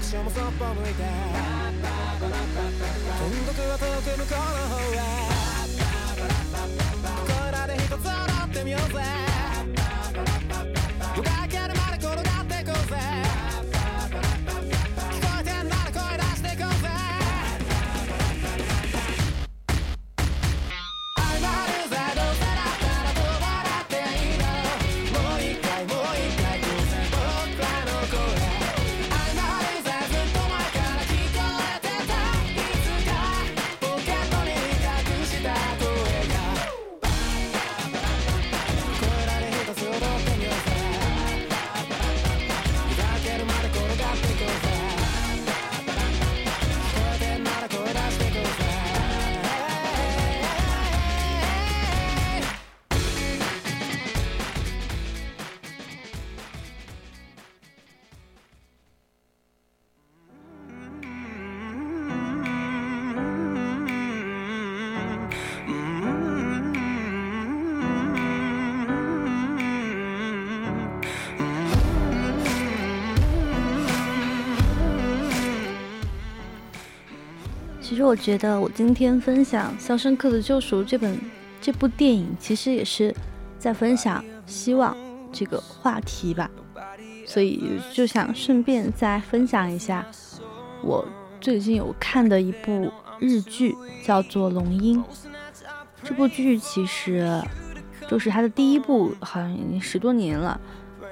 [0.00, 1.02] 永遠の縮小もそっぽ向いて。
[1.02, 2.24] 天
[3.54, 4.96] 国は遠く向こうの方へ
[7.26, 8.08] これらで一つ踊
[8.44, 9.29] ってみようぜ。
[77.90, 81.18] 其实我觉得我今天分享《肖申克的救赎》这本
[81.60, 83.12] 这部电影，其实也是
[83.58, 84.96] 在分享希望
[85.32, 86.48] 这个话题吧，
[87.26, 90.06] 所以就想顺便再分享一下
[90.84, 91.04] 我
[91.40, 93.74] 最近有看的一部日剧，
[94.04, 95.02] 叫做《龙樱》。
[96.04, 97.42] 这部剧其实
[98.08, 100.60] 就是它的第一部，好像已经十多年了，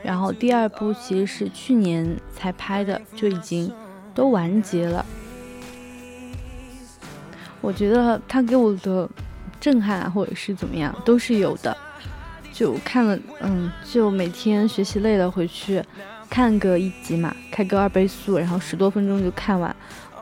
[0.05, 3.68] 然后第二部其实是去年才拍的，就已经
[4.14, 5.05] 都完结了。
[7.61, 9.09] 我觉得他给我的
[9.61, 11.76] 震撼啊，或者是怎么样，都是有的。
[12.52, 15.82] 就看了，嗯，就每天学习累了回去
[16.28, 19.74] 看个一集嘛，开个二倍速，然后十多分钟就看完，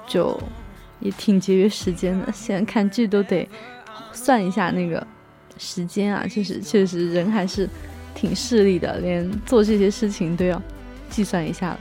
[0.07, 0.39] 就
[1.01, 2.32] 也挺节约时间的。
[2.32, 3.49] 现在看剧都得
[4.12, 5.07] 算一下那个
[5.59, 7.68] 时间啊，确实确实人还是
[8.14, 10.61] 挺势利的，连做这些事情都要
[11.09, 11.80] 计算一下了。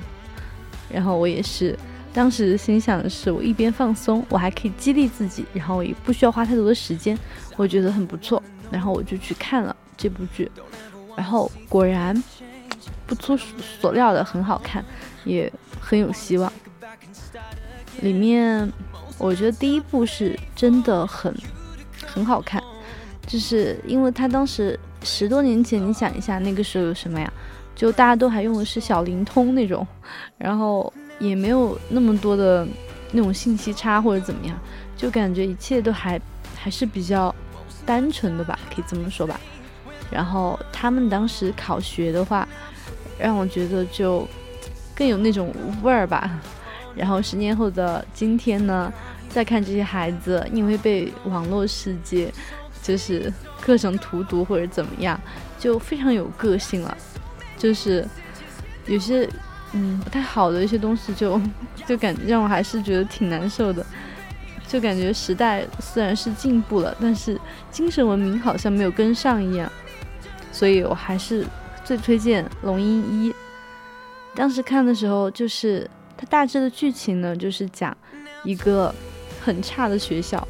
[0.89, 1.77] 然后我也是。
[2.15, 7.15] 当时心想的是，我一边放松，我还可以激励自己，然后也不需要花太多的时间，
[7.57, 8.41] 我觉得很不错。
[8.71, 10.49] 然后我就去看了这部剧，
[11.17, 12.23] 然后果然
[13.05, 14.83] 不出所料的很好看，
[15.25, 16.51] 也很有希望。
[17.99, 18.71] 里面
[19.17, 21.35] 我觉得第一部是真的很
[22.05, 22.63] 很好看，
[23.27, 27.31] 就是因为他当时十多年前，你想一下那个时候有什么呀？
[27.75, 29.85] 就大家都还用的是小灵通那种，
[30.37, 30.91] 然后。
[31.19, 32.67] 也没有那么多的
[33.11, 34.59] 那种信息差或者怎么样，
[34.97, 36.19] 就感觉一切都还
[36.55, 37.33] 还是比较
[37.85, 39.39] 单纯的吧，可以这么说吧。
[40.11, 42.47] 然后他们当时考学的话，
[43.17, 44.27] 让我觉得就
[44.93, 46.39] 更有那种味儿吧。
[46.95, 48.91] 然后十年后的今天呢，
[49.29, 52.31] 再看这些孩子，因为被网络世界
[52.83, 55.19] 就是各种荼毒或者怎么样，
[55.57, 56.97] 就非常有个性了，
[57.57, 58.05] 就是
[58.85, 59.29] 有些。
[59.77, 61.39] 嗯，不太好的一些东西就
[61.85, 63.85] 就感让我还是觉得挺难受的，
[64.65, 67.37] 就感觉时代虽然是进步了，但是
[67.69, 69.69] 精神文明好像没有跟上一样，
[70.49, 71.45] 所以我还是
[71.83, 73.31] 最推荐《龙樱一》。
[74.33, 77.95] 当时看的时候，就是它大致的剧情呢，就是讲
[78.45, 78.95] 一个
[79.43, 80.47] 很差的学校，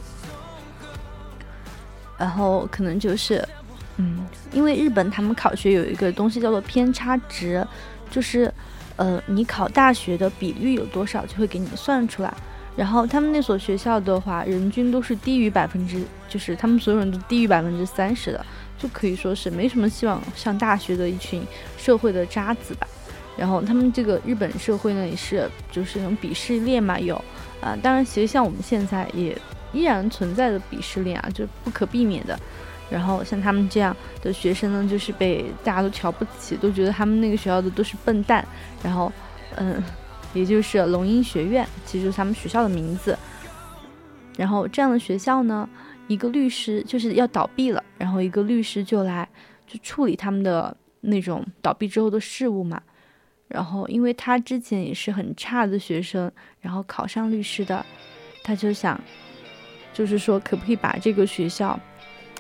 [2.16, 3.44] 然后可能就是
[3.98, 4.24] 嗯，
[4.54, 7.66] 因为日本他们考学有一个东西叫做偏差值，
[8.12, 8.54] 就是。
[8.98, 12.34] 呃，你考大学的比率有多少，就会给你算出来。
[12.76, 18.46] 然后他们那所学校的话，人均都是低于百分之，就是他们所有人都低于百分之三十的，
[18.78, 21.42] 就可以说是没什么希望上大学的一群
[21.78, 22.86] 社会的渣子吧。
[23.38, 27.16] 然后他们这个日本社会呢，也是就是那种鄙视链嘛，有
[27.62, 29.38] 啊，当然其实像我们现在也
[29.72, 32.38] 依然存在的鄙视链啊，就不可避免的。
[32.96, 38.48] 然后像他们这样的学生呢，就是被大家都瞧不起，都觉得他们那个学校的都是笨蛋。
[38.82, 39.12] 然后，
[39.58, 39.84] 嗯，
[40.34, 43.18] 也就是龙鹰学院，其实就是他们学校的名字。
[44.38, 45.68] 然后这样的学校呢，
[46.08, 49.28] 一个律师就是要倒闭了，然后一个律师就来
[49.68, 52.82] 就处理他们的那种倒闭之后的事务嘛。
[53.50, 56.32] 然后因为他之前也是很差的学生，
[56.62, 57.86] 然后考上律师的，
[58.42, 58.98] 他就想，
[59.94, 61.78] 就是说可不可以把这个学校。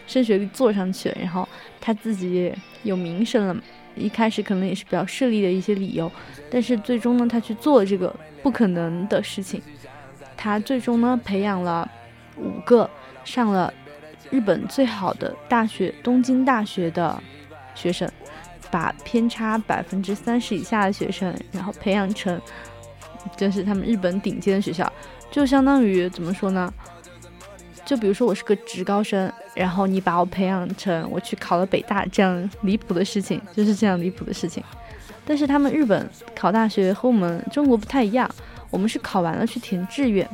[0.07, 1.47] 升学率做上去了，然后
[1.79, 2.53] 他自己
[2.83, 3.57] 有名声了。
[3.97, 6.11] 一开始可能也是比较势利的一些理由，
[6.51, 9.61] 但是最终呢，他去做这个不可能的事情。
[10.35, 11.89] 他最终呢，培养了
[12.35, 12.89] 五个
[13.23, 13.73] 上了
[14.29, 17.17] 日本最好的大学——东京大学的
[17.73, 18.11] 学生，
[18.69, 22.37] 把偏差百分之三十以下的学生，然后培养成
[23.37, 24.91] 就是他们日本顶尖的学校，
[25.31, 26.71] 就相当于怎么说呢？
[27.85, 34.63] 就比如说我是个职高生，然后你把我培养成我去考了北大这样离谱的事情，就是这样离谱的事情。
[35.23, 38.29] 但是他们日本考大学和我们中国不太一样，
[38.71, 40.27] 我们是考完了去填志愿，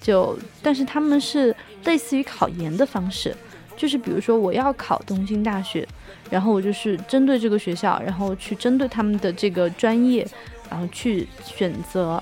[0.00, 1.54] 就但是他们是
[1.84, 3.36] 类似于考研的方式，
[3.76, 5.86] 就是比如说我要考东京大学，
[6.28, 10.26] 然后我就是针对这个学校，然后去针对他们的这个专业，
[10.68, 12.20] 然后去选择。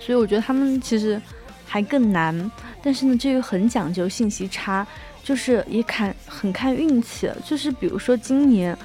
[0.00, 1.22] 所以我觉得他们其实。
[1.66, 2.50] 还更难，
[2.82, 4.86] 但是呢，这个很讲究信息差，
[5.22, 7.28] 就是也看很看运气。
[7.44, 8.76] 就是比如说今年，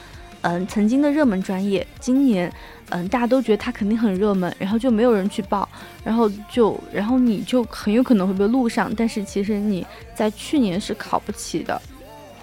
[0.41, 2.51] 嗯，曾经的热门专业，今年，
[2.89, 5.69] 嗯，大家都觉得它肯定很热门，然后就没有人去报，
[6.03, 11.79] 然后就，然后你就很有可能会被录上，但是其实你在去年是考不起的，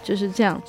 [0.05, 0.63] 就是这样，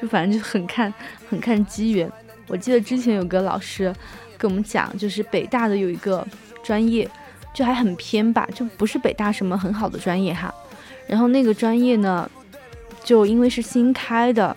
[0.00, 0.92] 就反正就很看
[1.30, 2.10] 很看机缘。
[2.48, 3.94] 我记得之前有个老师
[4.36, 6.26] 跟我们讲，就是北大的有一个
[6.62, 7.08] 专业。
[7.56, 10.54] 就还很偏吧，就不是北大什么很好的专业哈。
[11.06, 12.30] 然后那个专业呢，
[13.02, 14.54] 就因为是新开的，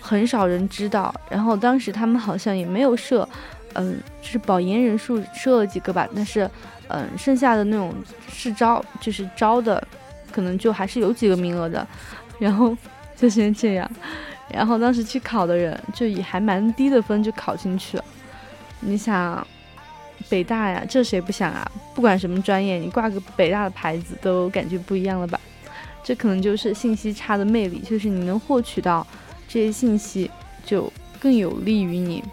[0.00, 1.14] 很少人知道。
[1.30, 3.28] 然后当时他们好像也没有设
[3.74, 6.50] 嗯，就是保研人数设了几个吧，但是
[6.88, 7.94] 嗯，剩下的那种
[8.28, 9.86] 试招就是招的，
[10.32, 11.86] 可能就还是有几个名额的，
[12.40, 12.76] 然后
[13.14, 13.88] 就先这样。
[14.52, 18.04] 然后当时去考的人就以还蛮低的分就考进去了。
[18.80, 19.46] 你想，
[20.28, 21.70] 北大呀，这谁不想啊？
[21.94, 25.40] 不管什么专业，你挂个北大的牌子都感觉不一样了吧？
[26.02, 29.06] 这可能就是信息差的魅力，就是你能获取到
[29.48, 30.30] 这些信息，
[30.64, 32.24] 就更有利于你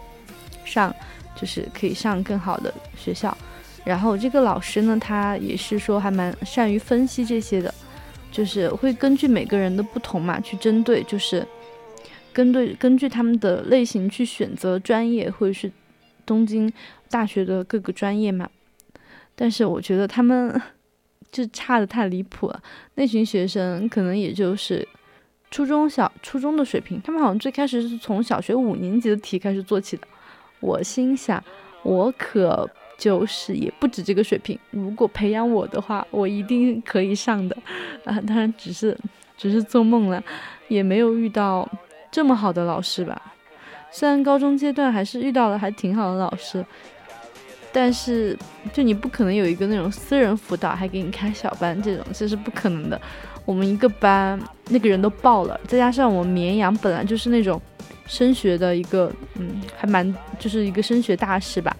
[0.64, 0.94] 上，
[1.36, 3.36] 就是可以上更好的学校。
[3.84, 7.72] 然后这个老师呢，他也是说还蛮善于分析这些的，
[8.30, 11.46] 就是会根据每个人的不同嘛，去针对，就是
[12.32, 15.70] 根对根据他们的类型去选择专业，或者是
[16.26, 16.70] 东京
[17.10, 18.48] 大学的各个专业嘛。
[19.34, 20.60] 但是我觉得他们。
[21.30, 22.62] 就差的太离谱了，
[22.94, 24.88] 那群学生可能也就是
[25.50, 30.08] 初中小初中的水平，他们好像最开始是从小学五年级的题开始做起的。
[30.60, 31.44] 我心想，
[31.82, 37.54] 我可就是也不止这个水平，如果培养我的话，我一定可以上的。
[38.06, 38.96] 啊，当然只是
[39.36, 40.24] 只是做梦了，
[40.68, 41.70] 也没有遇到
[42.10, 43.34] 这么好的老师吧。
[43.90, 46.64] 虽然高中阶段还是遇到了还挺好的老师。
[47.72, 48.36] 但是，
[48.72, 53.00] 就你不可能有一个那种私人辅导，还给你开小班这种，这是不可能的。
[53.44, 57.60] 我们一个班那个人都爆了，再加上我们绵阳本来就是那种
[58.06, 61.76] 升学的一个，嗯，还蛮就是一个升学大市吧。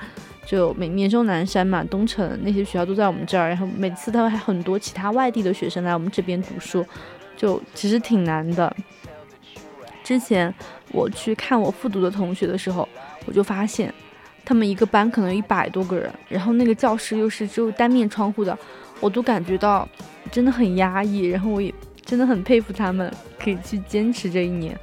[0.47, 6.82] 就绵绵州南山嘛，东城那些学校都在我们这儿，然后每次他们还很多其他外地的学生来我们这边读书，
[7.36, 8.74] 就其实挺难的。
[10.03, 10.55] 之前
[10.91, 12.89] 我去看我复读的同学的时候，
[13.26, 13.93] 我就发现。
[14.49, 18.59] 他们一个班可能一百多个人，然后那个教室又是只有单面窗户的，
[18.99, 19.86] 我都感觉到
[20.32, 21.26] 真的很压抑。
[21.26, 21.70] 然后我也
[22.03, 24.74] 真的很佩服他们可以去坚持这一年。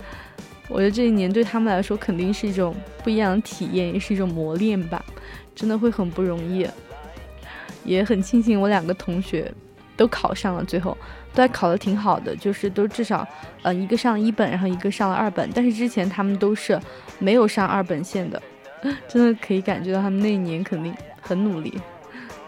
[0.68, 5.04] 我觉得这一年对他们来说肯定是一种不一样的体验，也是一种磨练吧，
[5.56, 6.68] 真的会很不容易。
[7.84, 9.52] 也很庆幸我两个同学
[9.98, 10.96] 都考上了，最后
[11.34, 13.28] 都还考得挺好的，就是都至少，
[13.64, 15.50] 呃，一个上了一本，然后一个上了二本。
[15.56, 16.80] 但是之前他们都是
[17.18, 18.40] 没有上二本线的。
[19.08, 21.74] 真的可以感觉到他们那一年肯定很努力，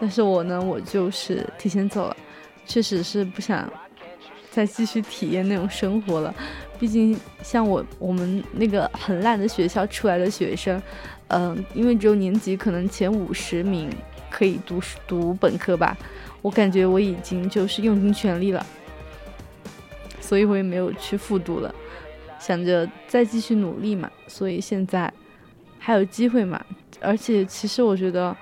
[0.00, 2.16] 但是我呢，我就是提前走了，
[2.64, 3.68] 确实是不想
[4.50, 6.32] 再继续体验那种生活了。
[6.78, 10.80] 毕竟像我我们那个很烂的学校出来的学生，
[11.26, 13.90] 嗯，因为只有年级可能前五十名
[14.30, 15.98] 可以读读本科吧，
[16.40, 18.64] 我感觉我已经就是用尽全力了，
[20.20, 21.74] 所以我也没有去复读了，
[22.38, 25.12] 想着再继续努力嘛，所以现在。
[25.78, 26.60] 还有机会嘛？
[27.00, 28.36] 而且其实我觉得，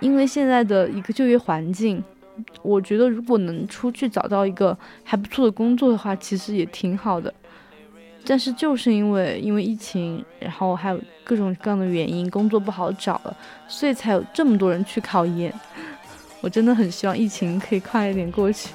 [0.00, 2.02] 因为现在的一个就业环境，
[2.62, 7.32] 我觉得如果能出去找到一个还不错的工作的话，其实也挺好的。
[8.26, 13.34] 但是就是因为因为疫情，然后还有各种各样的原因，工作不好找了，
[13.66, 15.52] 所以才有这么多人去考研。
[16.42, 18.74] 我真的很希望疫情可以快一点过去，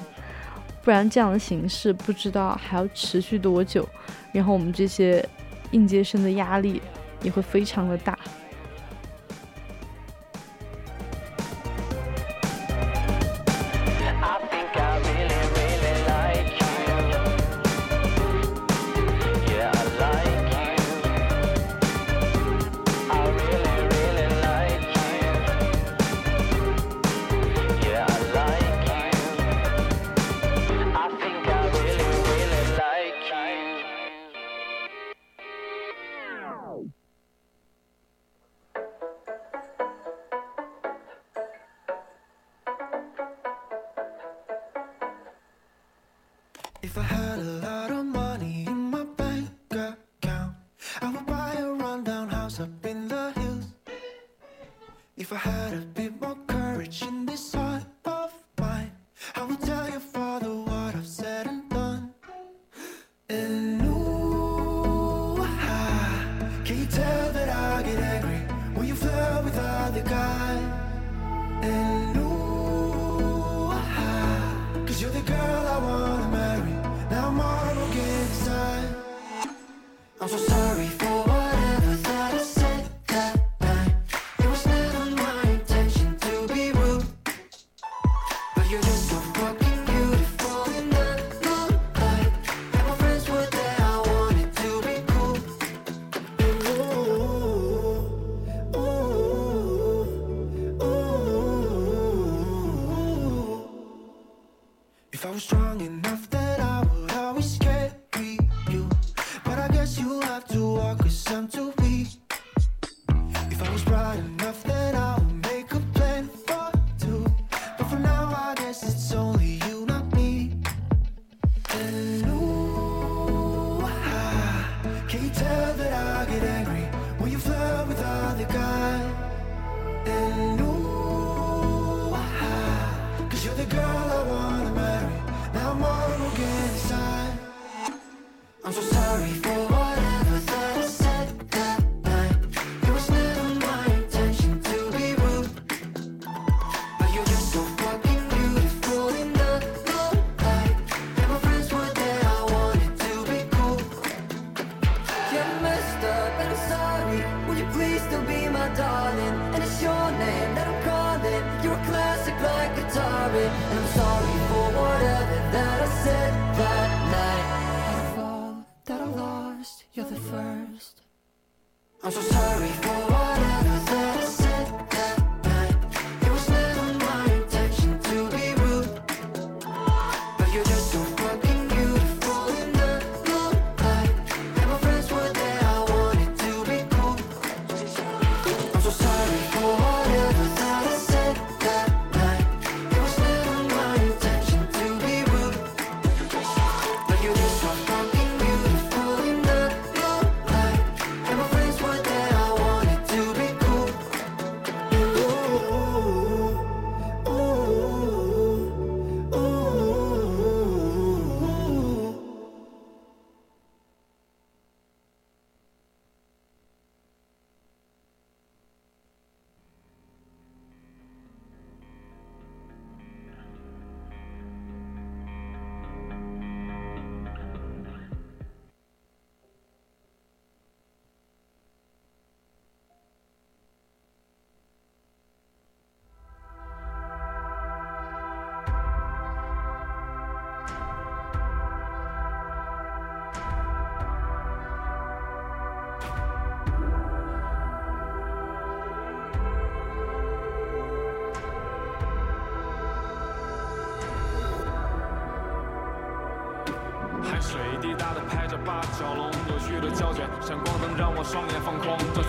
[0.82, 3.88] 不然这样的形式不知道还要持续多久。
[4.32, 5.24] 然后我们这些
[5.70, 6.82] 应届生的压力。
[7.26, 8.16] 也会非常的大。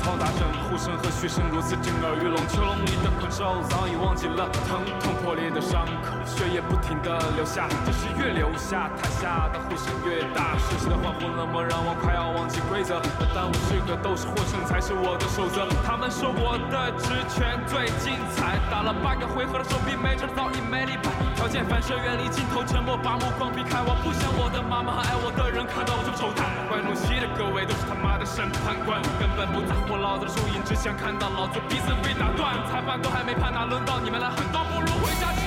[0.03, 5.85] 嘈杂声、呼声和嘘声如此震耳欲聋，囚笼里的困兽早已忘记了疼痛破裂的伤，
[6.27, 13.01] 血液不停的流下，只是越流下，台下的呼声越大，熟悉的欢呼冷漠让我快要忘记规则。
[13.33, 15.65] 但我时刻都是获胜才是我的守则。
[15.87, 21.09] 他们说我的职权最精彩，打了八个回合的手臂没招早已没礼拜，
[21.39, 23.79] 条件反射远离镜头沉默，把目光避开。
[23.81, 26.43] 我不想我的妈妈和爱我的人看到我就丑态。
[26.67, 32.53] 观众席的各位都是他妈的审判官，根本不在乎老子的输赢，只想看到老子鼻子被打断。
[32.67, 34.43] 裁判都还没判，哪轮到你们来喊？
[34.51, 35.46] 倒不如回家去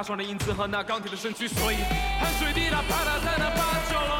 [0.00, 1.76] 那飒爽的英姿和那钢铁的身躯，所以
[2.18, 4.19] 汗水滴答啪嗒在那八角楼。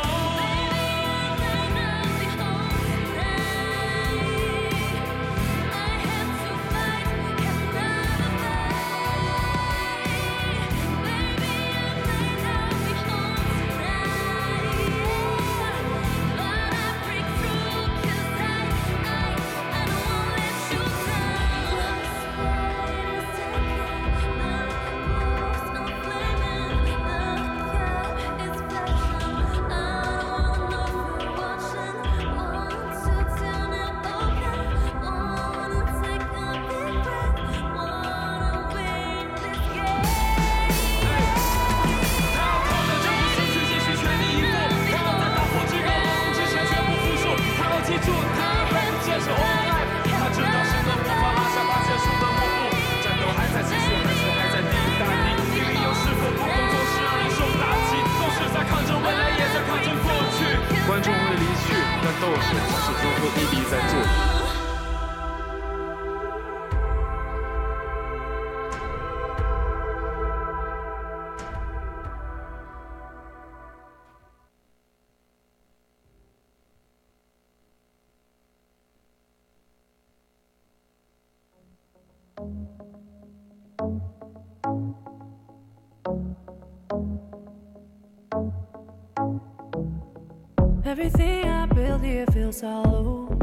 [90.91, 93.39] Everything I build here feels hollow.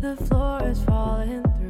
[0.00, 1.63] The floor is falling through.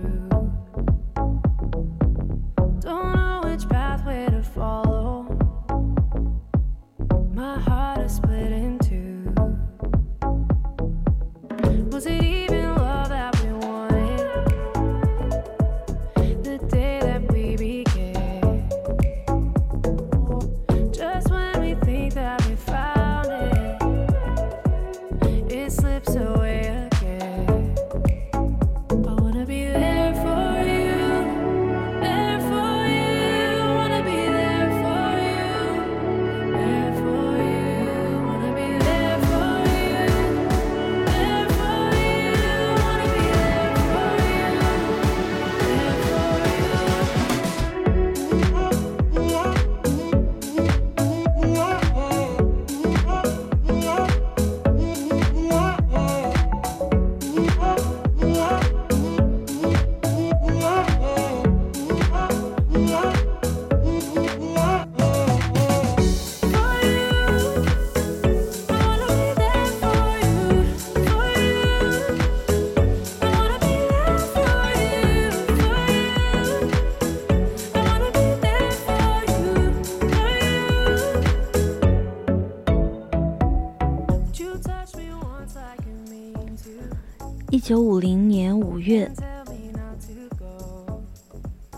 [87.65, 89.11] 九五零年五月，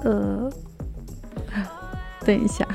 [0.02, 0.50] 呃，
[2.26, 2.66] 等一下，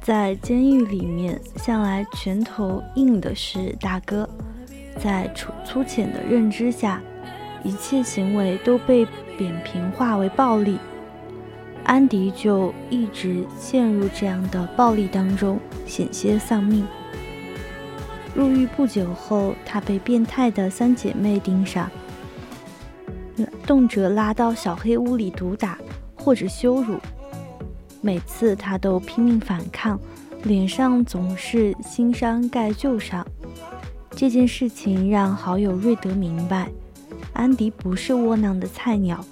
[0.00, 4.26] 在监狱里面，向来拳头硬的是大哥，
[4.98, 7.02] 在粗粗浅的认知下，
[7.62, 10.78] 一切行为都被扁平化为暴力。
[11.84, 16.86] 安迪就一直陷入这样的暴力当中，险些丧命。
[18.34, 21.90] 入狱不久后，他被变态的三姐妹盯上，
[23.66, 25.78] 动辄拉到小黑屋里毒打
[26.16, 26.98] 或者羞辱。
[28.00, 30.00] 每次他都拼命反抗，
[30.44, 33.26] 脸上总是新伤盖旧伤。
[34.10, 36.70] 这件事情让好友瑞德明白，
[37.32, 39.24] 安迪不是窝囊的菜鸟，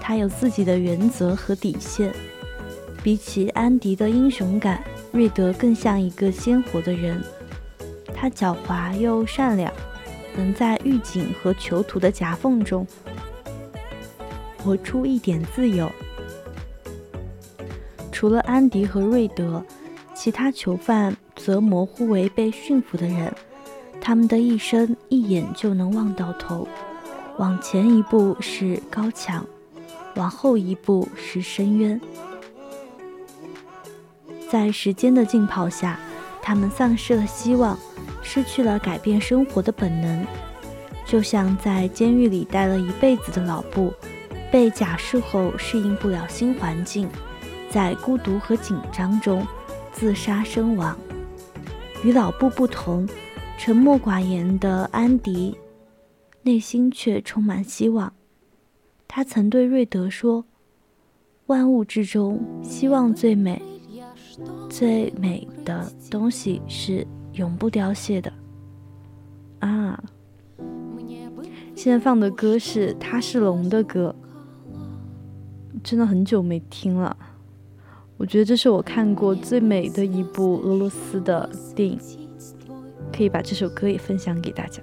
[0.00, 2.12] 他有自己的原则和底线。
[3.02, 7.22] 比起安迪的英雄感，瑞德更像一个鲜活的人。
[8.20, 9.72] 他狡猾又善良，
[10.36, 12.86] 能在狱警和囚徒的夹缝中
[14.58, 15.90] 活出一点自由。
[18.12, 19.64] 除了安迪和瑞德，
[20.12, 23.32] 其他囚犯则模糊为被驯服的人，
[24.02, 26.68] 他们的一生一眼就能望到头。
[27.38, 29.46] 往前一步是高墙，
[30.16, 31.98] 往后一步是深渊。
[34.50, 35.98] 在时间的浸泡下，
[36.42, 37.78] 他们丧失了希望，
[38.22, 40.26] 失去了改变生活的本能，
[41.04, 43.92] 就像在监狱里待了一辈子的老布，
[44.50, 47.08] 被假释后适应不了新环境，
[47.68, 49.46] 在孤独和紧张中
[49.92, 50.96] 自杀身亡。
[52.04, 53.08] 与老布不同，
[53.58, 55.56] 沉默寡言的安迪
[56.42, 58.12] 内心却充满希望。
[59.06, 60.44] 他曾对瑞德说
[61.46, 63.60] ：“万物之中，希望最美。”
[64.70, 68.32] 最美的东西是永不凋谢的。
[69.60, 70.02] 啊。
[71.80, 74.14] 现在放的歌是他是龙的歌
[75.82, 77.16] 真的很久没听了。
[78.18, 81.98] 我觉得这是我看过最美的一部俄罗斯的电影
[83.10, 84.82] 可以把这首歌也分享给大家。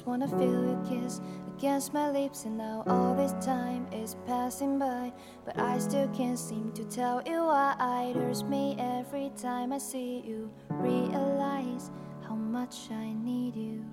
[0.00, 1.20] Just wanna feel your kiss
[1.58, 5.12] against my lips, and now all this time is passing by,
[5.44, 8.06] but I still can't seem to tell you why.
[8.08, 10.50] It hurts me every time I see you.
[10.70, 11.90] Realize
[12.26, 13.84] how much I need you.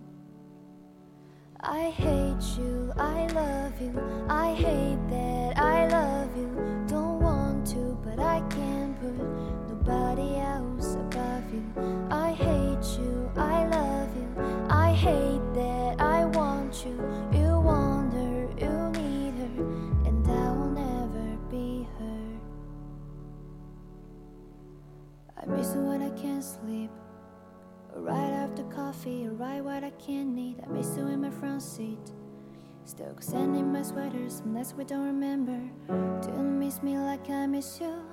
[1.59, 6.85] I hate you, I love you, I hate that I love you.
[6.87, 9.56] Don't want to, but I can't put
[9.87, 11.63] nobody else above you.
[12.11, 14.27] I hate you, I love you,
[14.69, 16.95] I hate that I want you.
[17.31, 19.63] You want her, you need her,
[20.05, 22.39] and I'll never be her.
[25.41, 26.91] I miss you when I can't sleep.
[27.95, 30.59] Right after coffee, right what I can't eat.
[30.63, 32.11] I miss you in my front seat.
[32.83, 35.59] Still sending my sweaters, nights we don't remember.
[36.21, 38.06] Do you miss me like I miss you?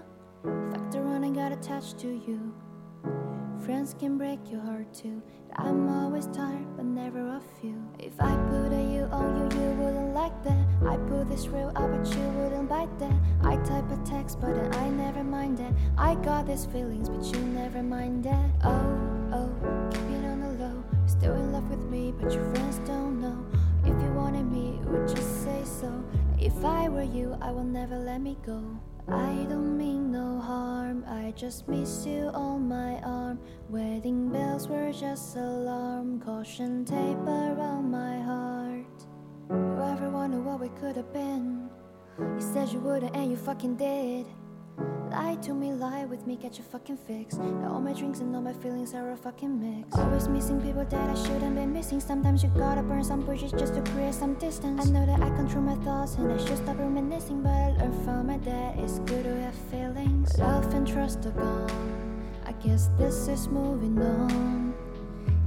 [0.44, 2.52] Factor on, I got attached to you.
[3.64, 5.22] Friends can break your heart too.
[5.56, 7.82] I'm always tired, but never of you.
[7.98, 10.66] If I put a you on you, you wouldn't like that.
[10.86, 13.14] I put this real up, but you wouldn't bite that.
[13.42, 15.72] I type a text, but then I never mind that.
[15.96, 18.50] I got these feelings, but you never mind that.
[18.64, 20.84] Oh, oh, keep it on the low.
[20.92, 23.46] You're still in love with me, but your friends don't know.
[23.82, 26.04] If you wanted me, you would just say so.
[26.38, 28.62] If I were you, I would never let me go.
[29.09, 33.39] I don't mean no harm, I just miss you on my arm.
[33.68, 39.06] Wedding bells were just alarm, caution tape around my heart.
[39.51, 41.68] You ever wonder what we could have been?
[42.18, 44.26] You said you wouldn't, and you fucking did.
[44.76, 47.36] Lie to me, lie with me, get your fucking fix.
[47.36, 49.96] Now all my drinks and all my feelings are a fucking mix.
[49.96, 52.01] Always missing people that I shouldn't be missing.
[52.01, 54.86] Sometimes you gotta burn some bridges just to create some distance.
[54.86, 58.05] I know that I control my thoughts and I should stop reminiscing, but I learned
[58.05, 60.36] from my dad it's good to have feelings.
[60.38, 61.70] Love and trust are gone.
[62.44, 64.74] I guess this is moving on.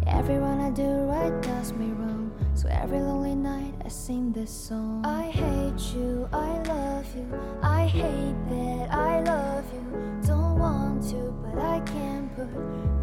[0.05, 2.16] Everyone I do right does me wrong.
[2.57, 5.05] So every lonely night I sing this song.
[5.05, 7.27] I hate you, I love you.
[7.61, 9.85] I hate that I love you.
[10.25, 12.49] Don't want to, but I can't put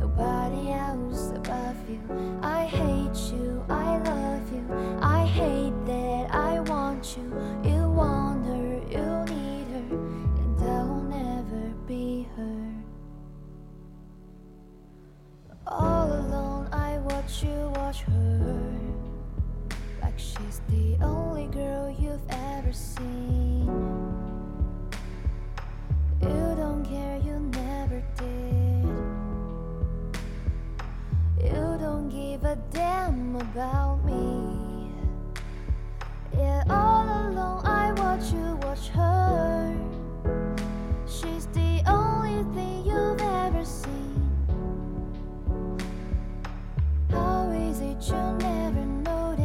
[0.01, 2.01] nobody else above you.
[2.43, 4.67] I hate you, I love you.
[5.01, 7.23] I hate that I want you.
[7.63, 9.97] You want her, you need her,
[10.43, 12.75] and I'll never be her.
[15.69, 18.94] All alone, I watch you watch her.
[20.15, 23.67] Like she's the only girl you've ever seen.
[26.23, 28.87] You don't care, you never did.
[31.43, 34.93] You don't give a damn about me.
[36.39, 39.77] Yeah, all alone, I watch you watch her.
[41.09, 44.31] She's the only thing you've ever seen.
[47.11, 49.44] How is it you never notice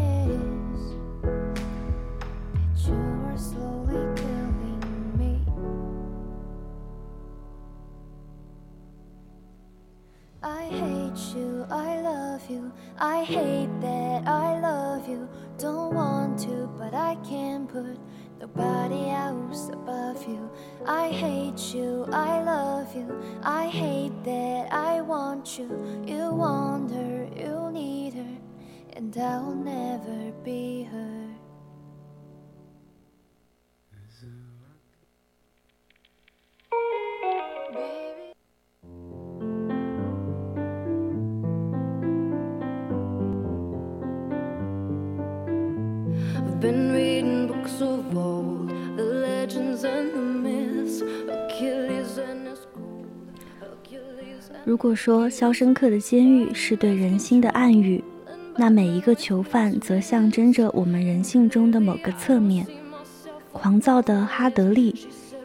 [10.41, 12.72] I hate you, I love you.
[12.98, 15.28] I hate that I love you.
[15.57, 17.98] Don't want to, but I can't put
[18.40, 20.49] nobody else above you.
[20.86, 23.07] I hate you, I love you.
[23.44, 25.70] I hate that I want you.
[26.07, 28.38] You want her, you need her,
[28.94, 31.19] and I'll never be her.
[54.80, 58.01] 如果说《肖申克的监狱》是对人心的暗喻，
[58.56, 62.65] 那每一个囚犯则象征着我们人性中的某个侧面。
[63.51, 64.95] 狂躁的哈德利，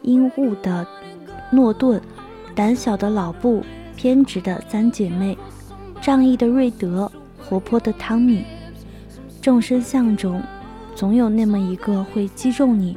[0.02, 0.86] 阴雾的
[1.50, 2.00] 诺顿，
[2.54, 3.64] 胆小的老布，
[3.96, 5.36] 偏执的三姐妹，
[6.00, 8.44] 仗义的瑞德，活泼的汤米。
[9.42, 10.40] 众生相中，
[10.94, 12.96] 总有那么一个会击中你，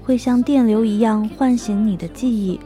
[0.00, 2.60] 会像电流一样唤醒你的记忆。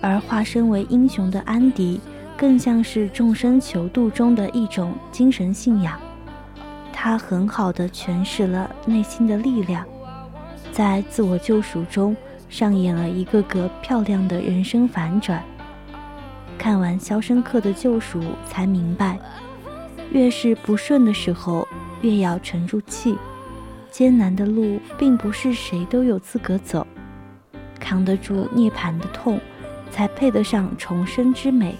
[0.00, 2.00] 而化身为英雄的安迪，
[2.36, 5.98] 更像是众生求渡中的一种精神信仰。
[6.92, 9.84] 他很好的诠释了内心的力量，
[10.72, 12.16] 在自我救赎中
[12.48, 15.42] 上演了一个个漂亮的人生反转。
[16.58, 19.18] 看完《肖申克的救赎》，才明白，
[20.10, 21.66] 越是不顺的时候，
[22.02, 23.16] 越要沉住气。
[23.90, 26.86] 艰难的路并不是谁都有资格走，
[27.78, 29.40] 扛得住涅槃的痛，
[29.90, 31.76] 才配得上重生之美。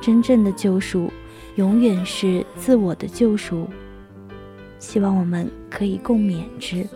[0.00, 1.10] 真正的救赎，
[1.56, 3.68] 永远是自我的救赎。
[4.78, 6.86] 希望我们可以共勉之。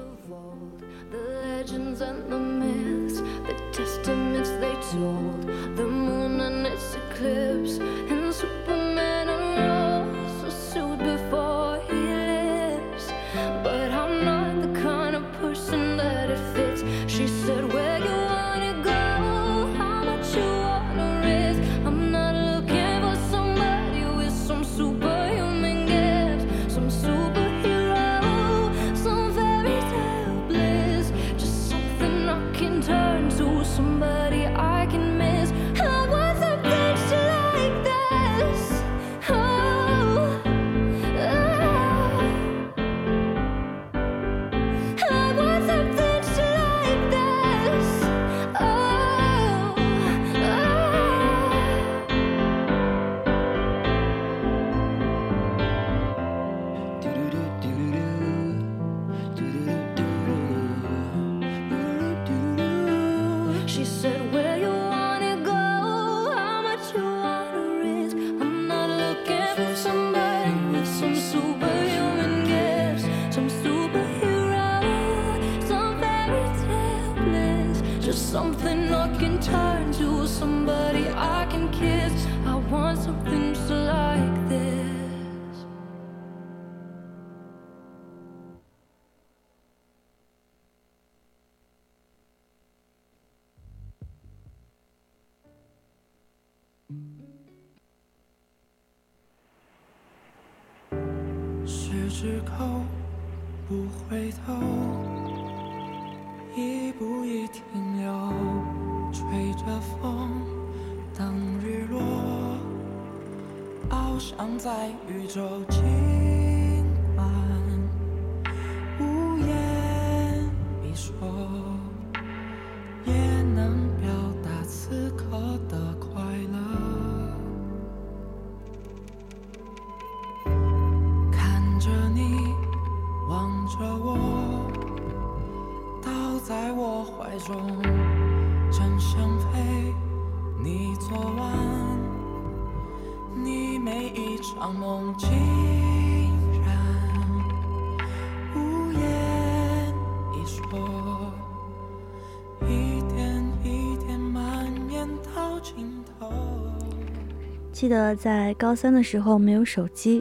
[157.79, 160.21] 记得在高三的时候没有手机，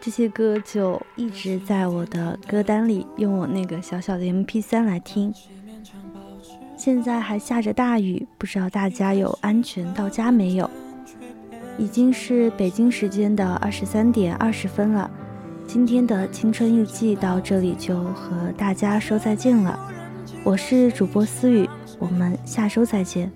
[0.00, 5.32] 这些歌就一直在我的歌单里，用我那个小小的 MP3 来听。
[6.76, 10.68] 现在还下着大雨，不知道大家有安全到家没有？
[11.78, 15.08] 已经是北京时间的二十三点二十分了。
[15.68, 19.78] 今天的青春日记到这里就和大家说再见了。
[20.42, 21.70] 我是主播思雨，
[22.00, 23.28] 我们下周再见。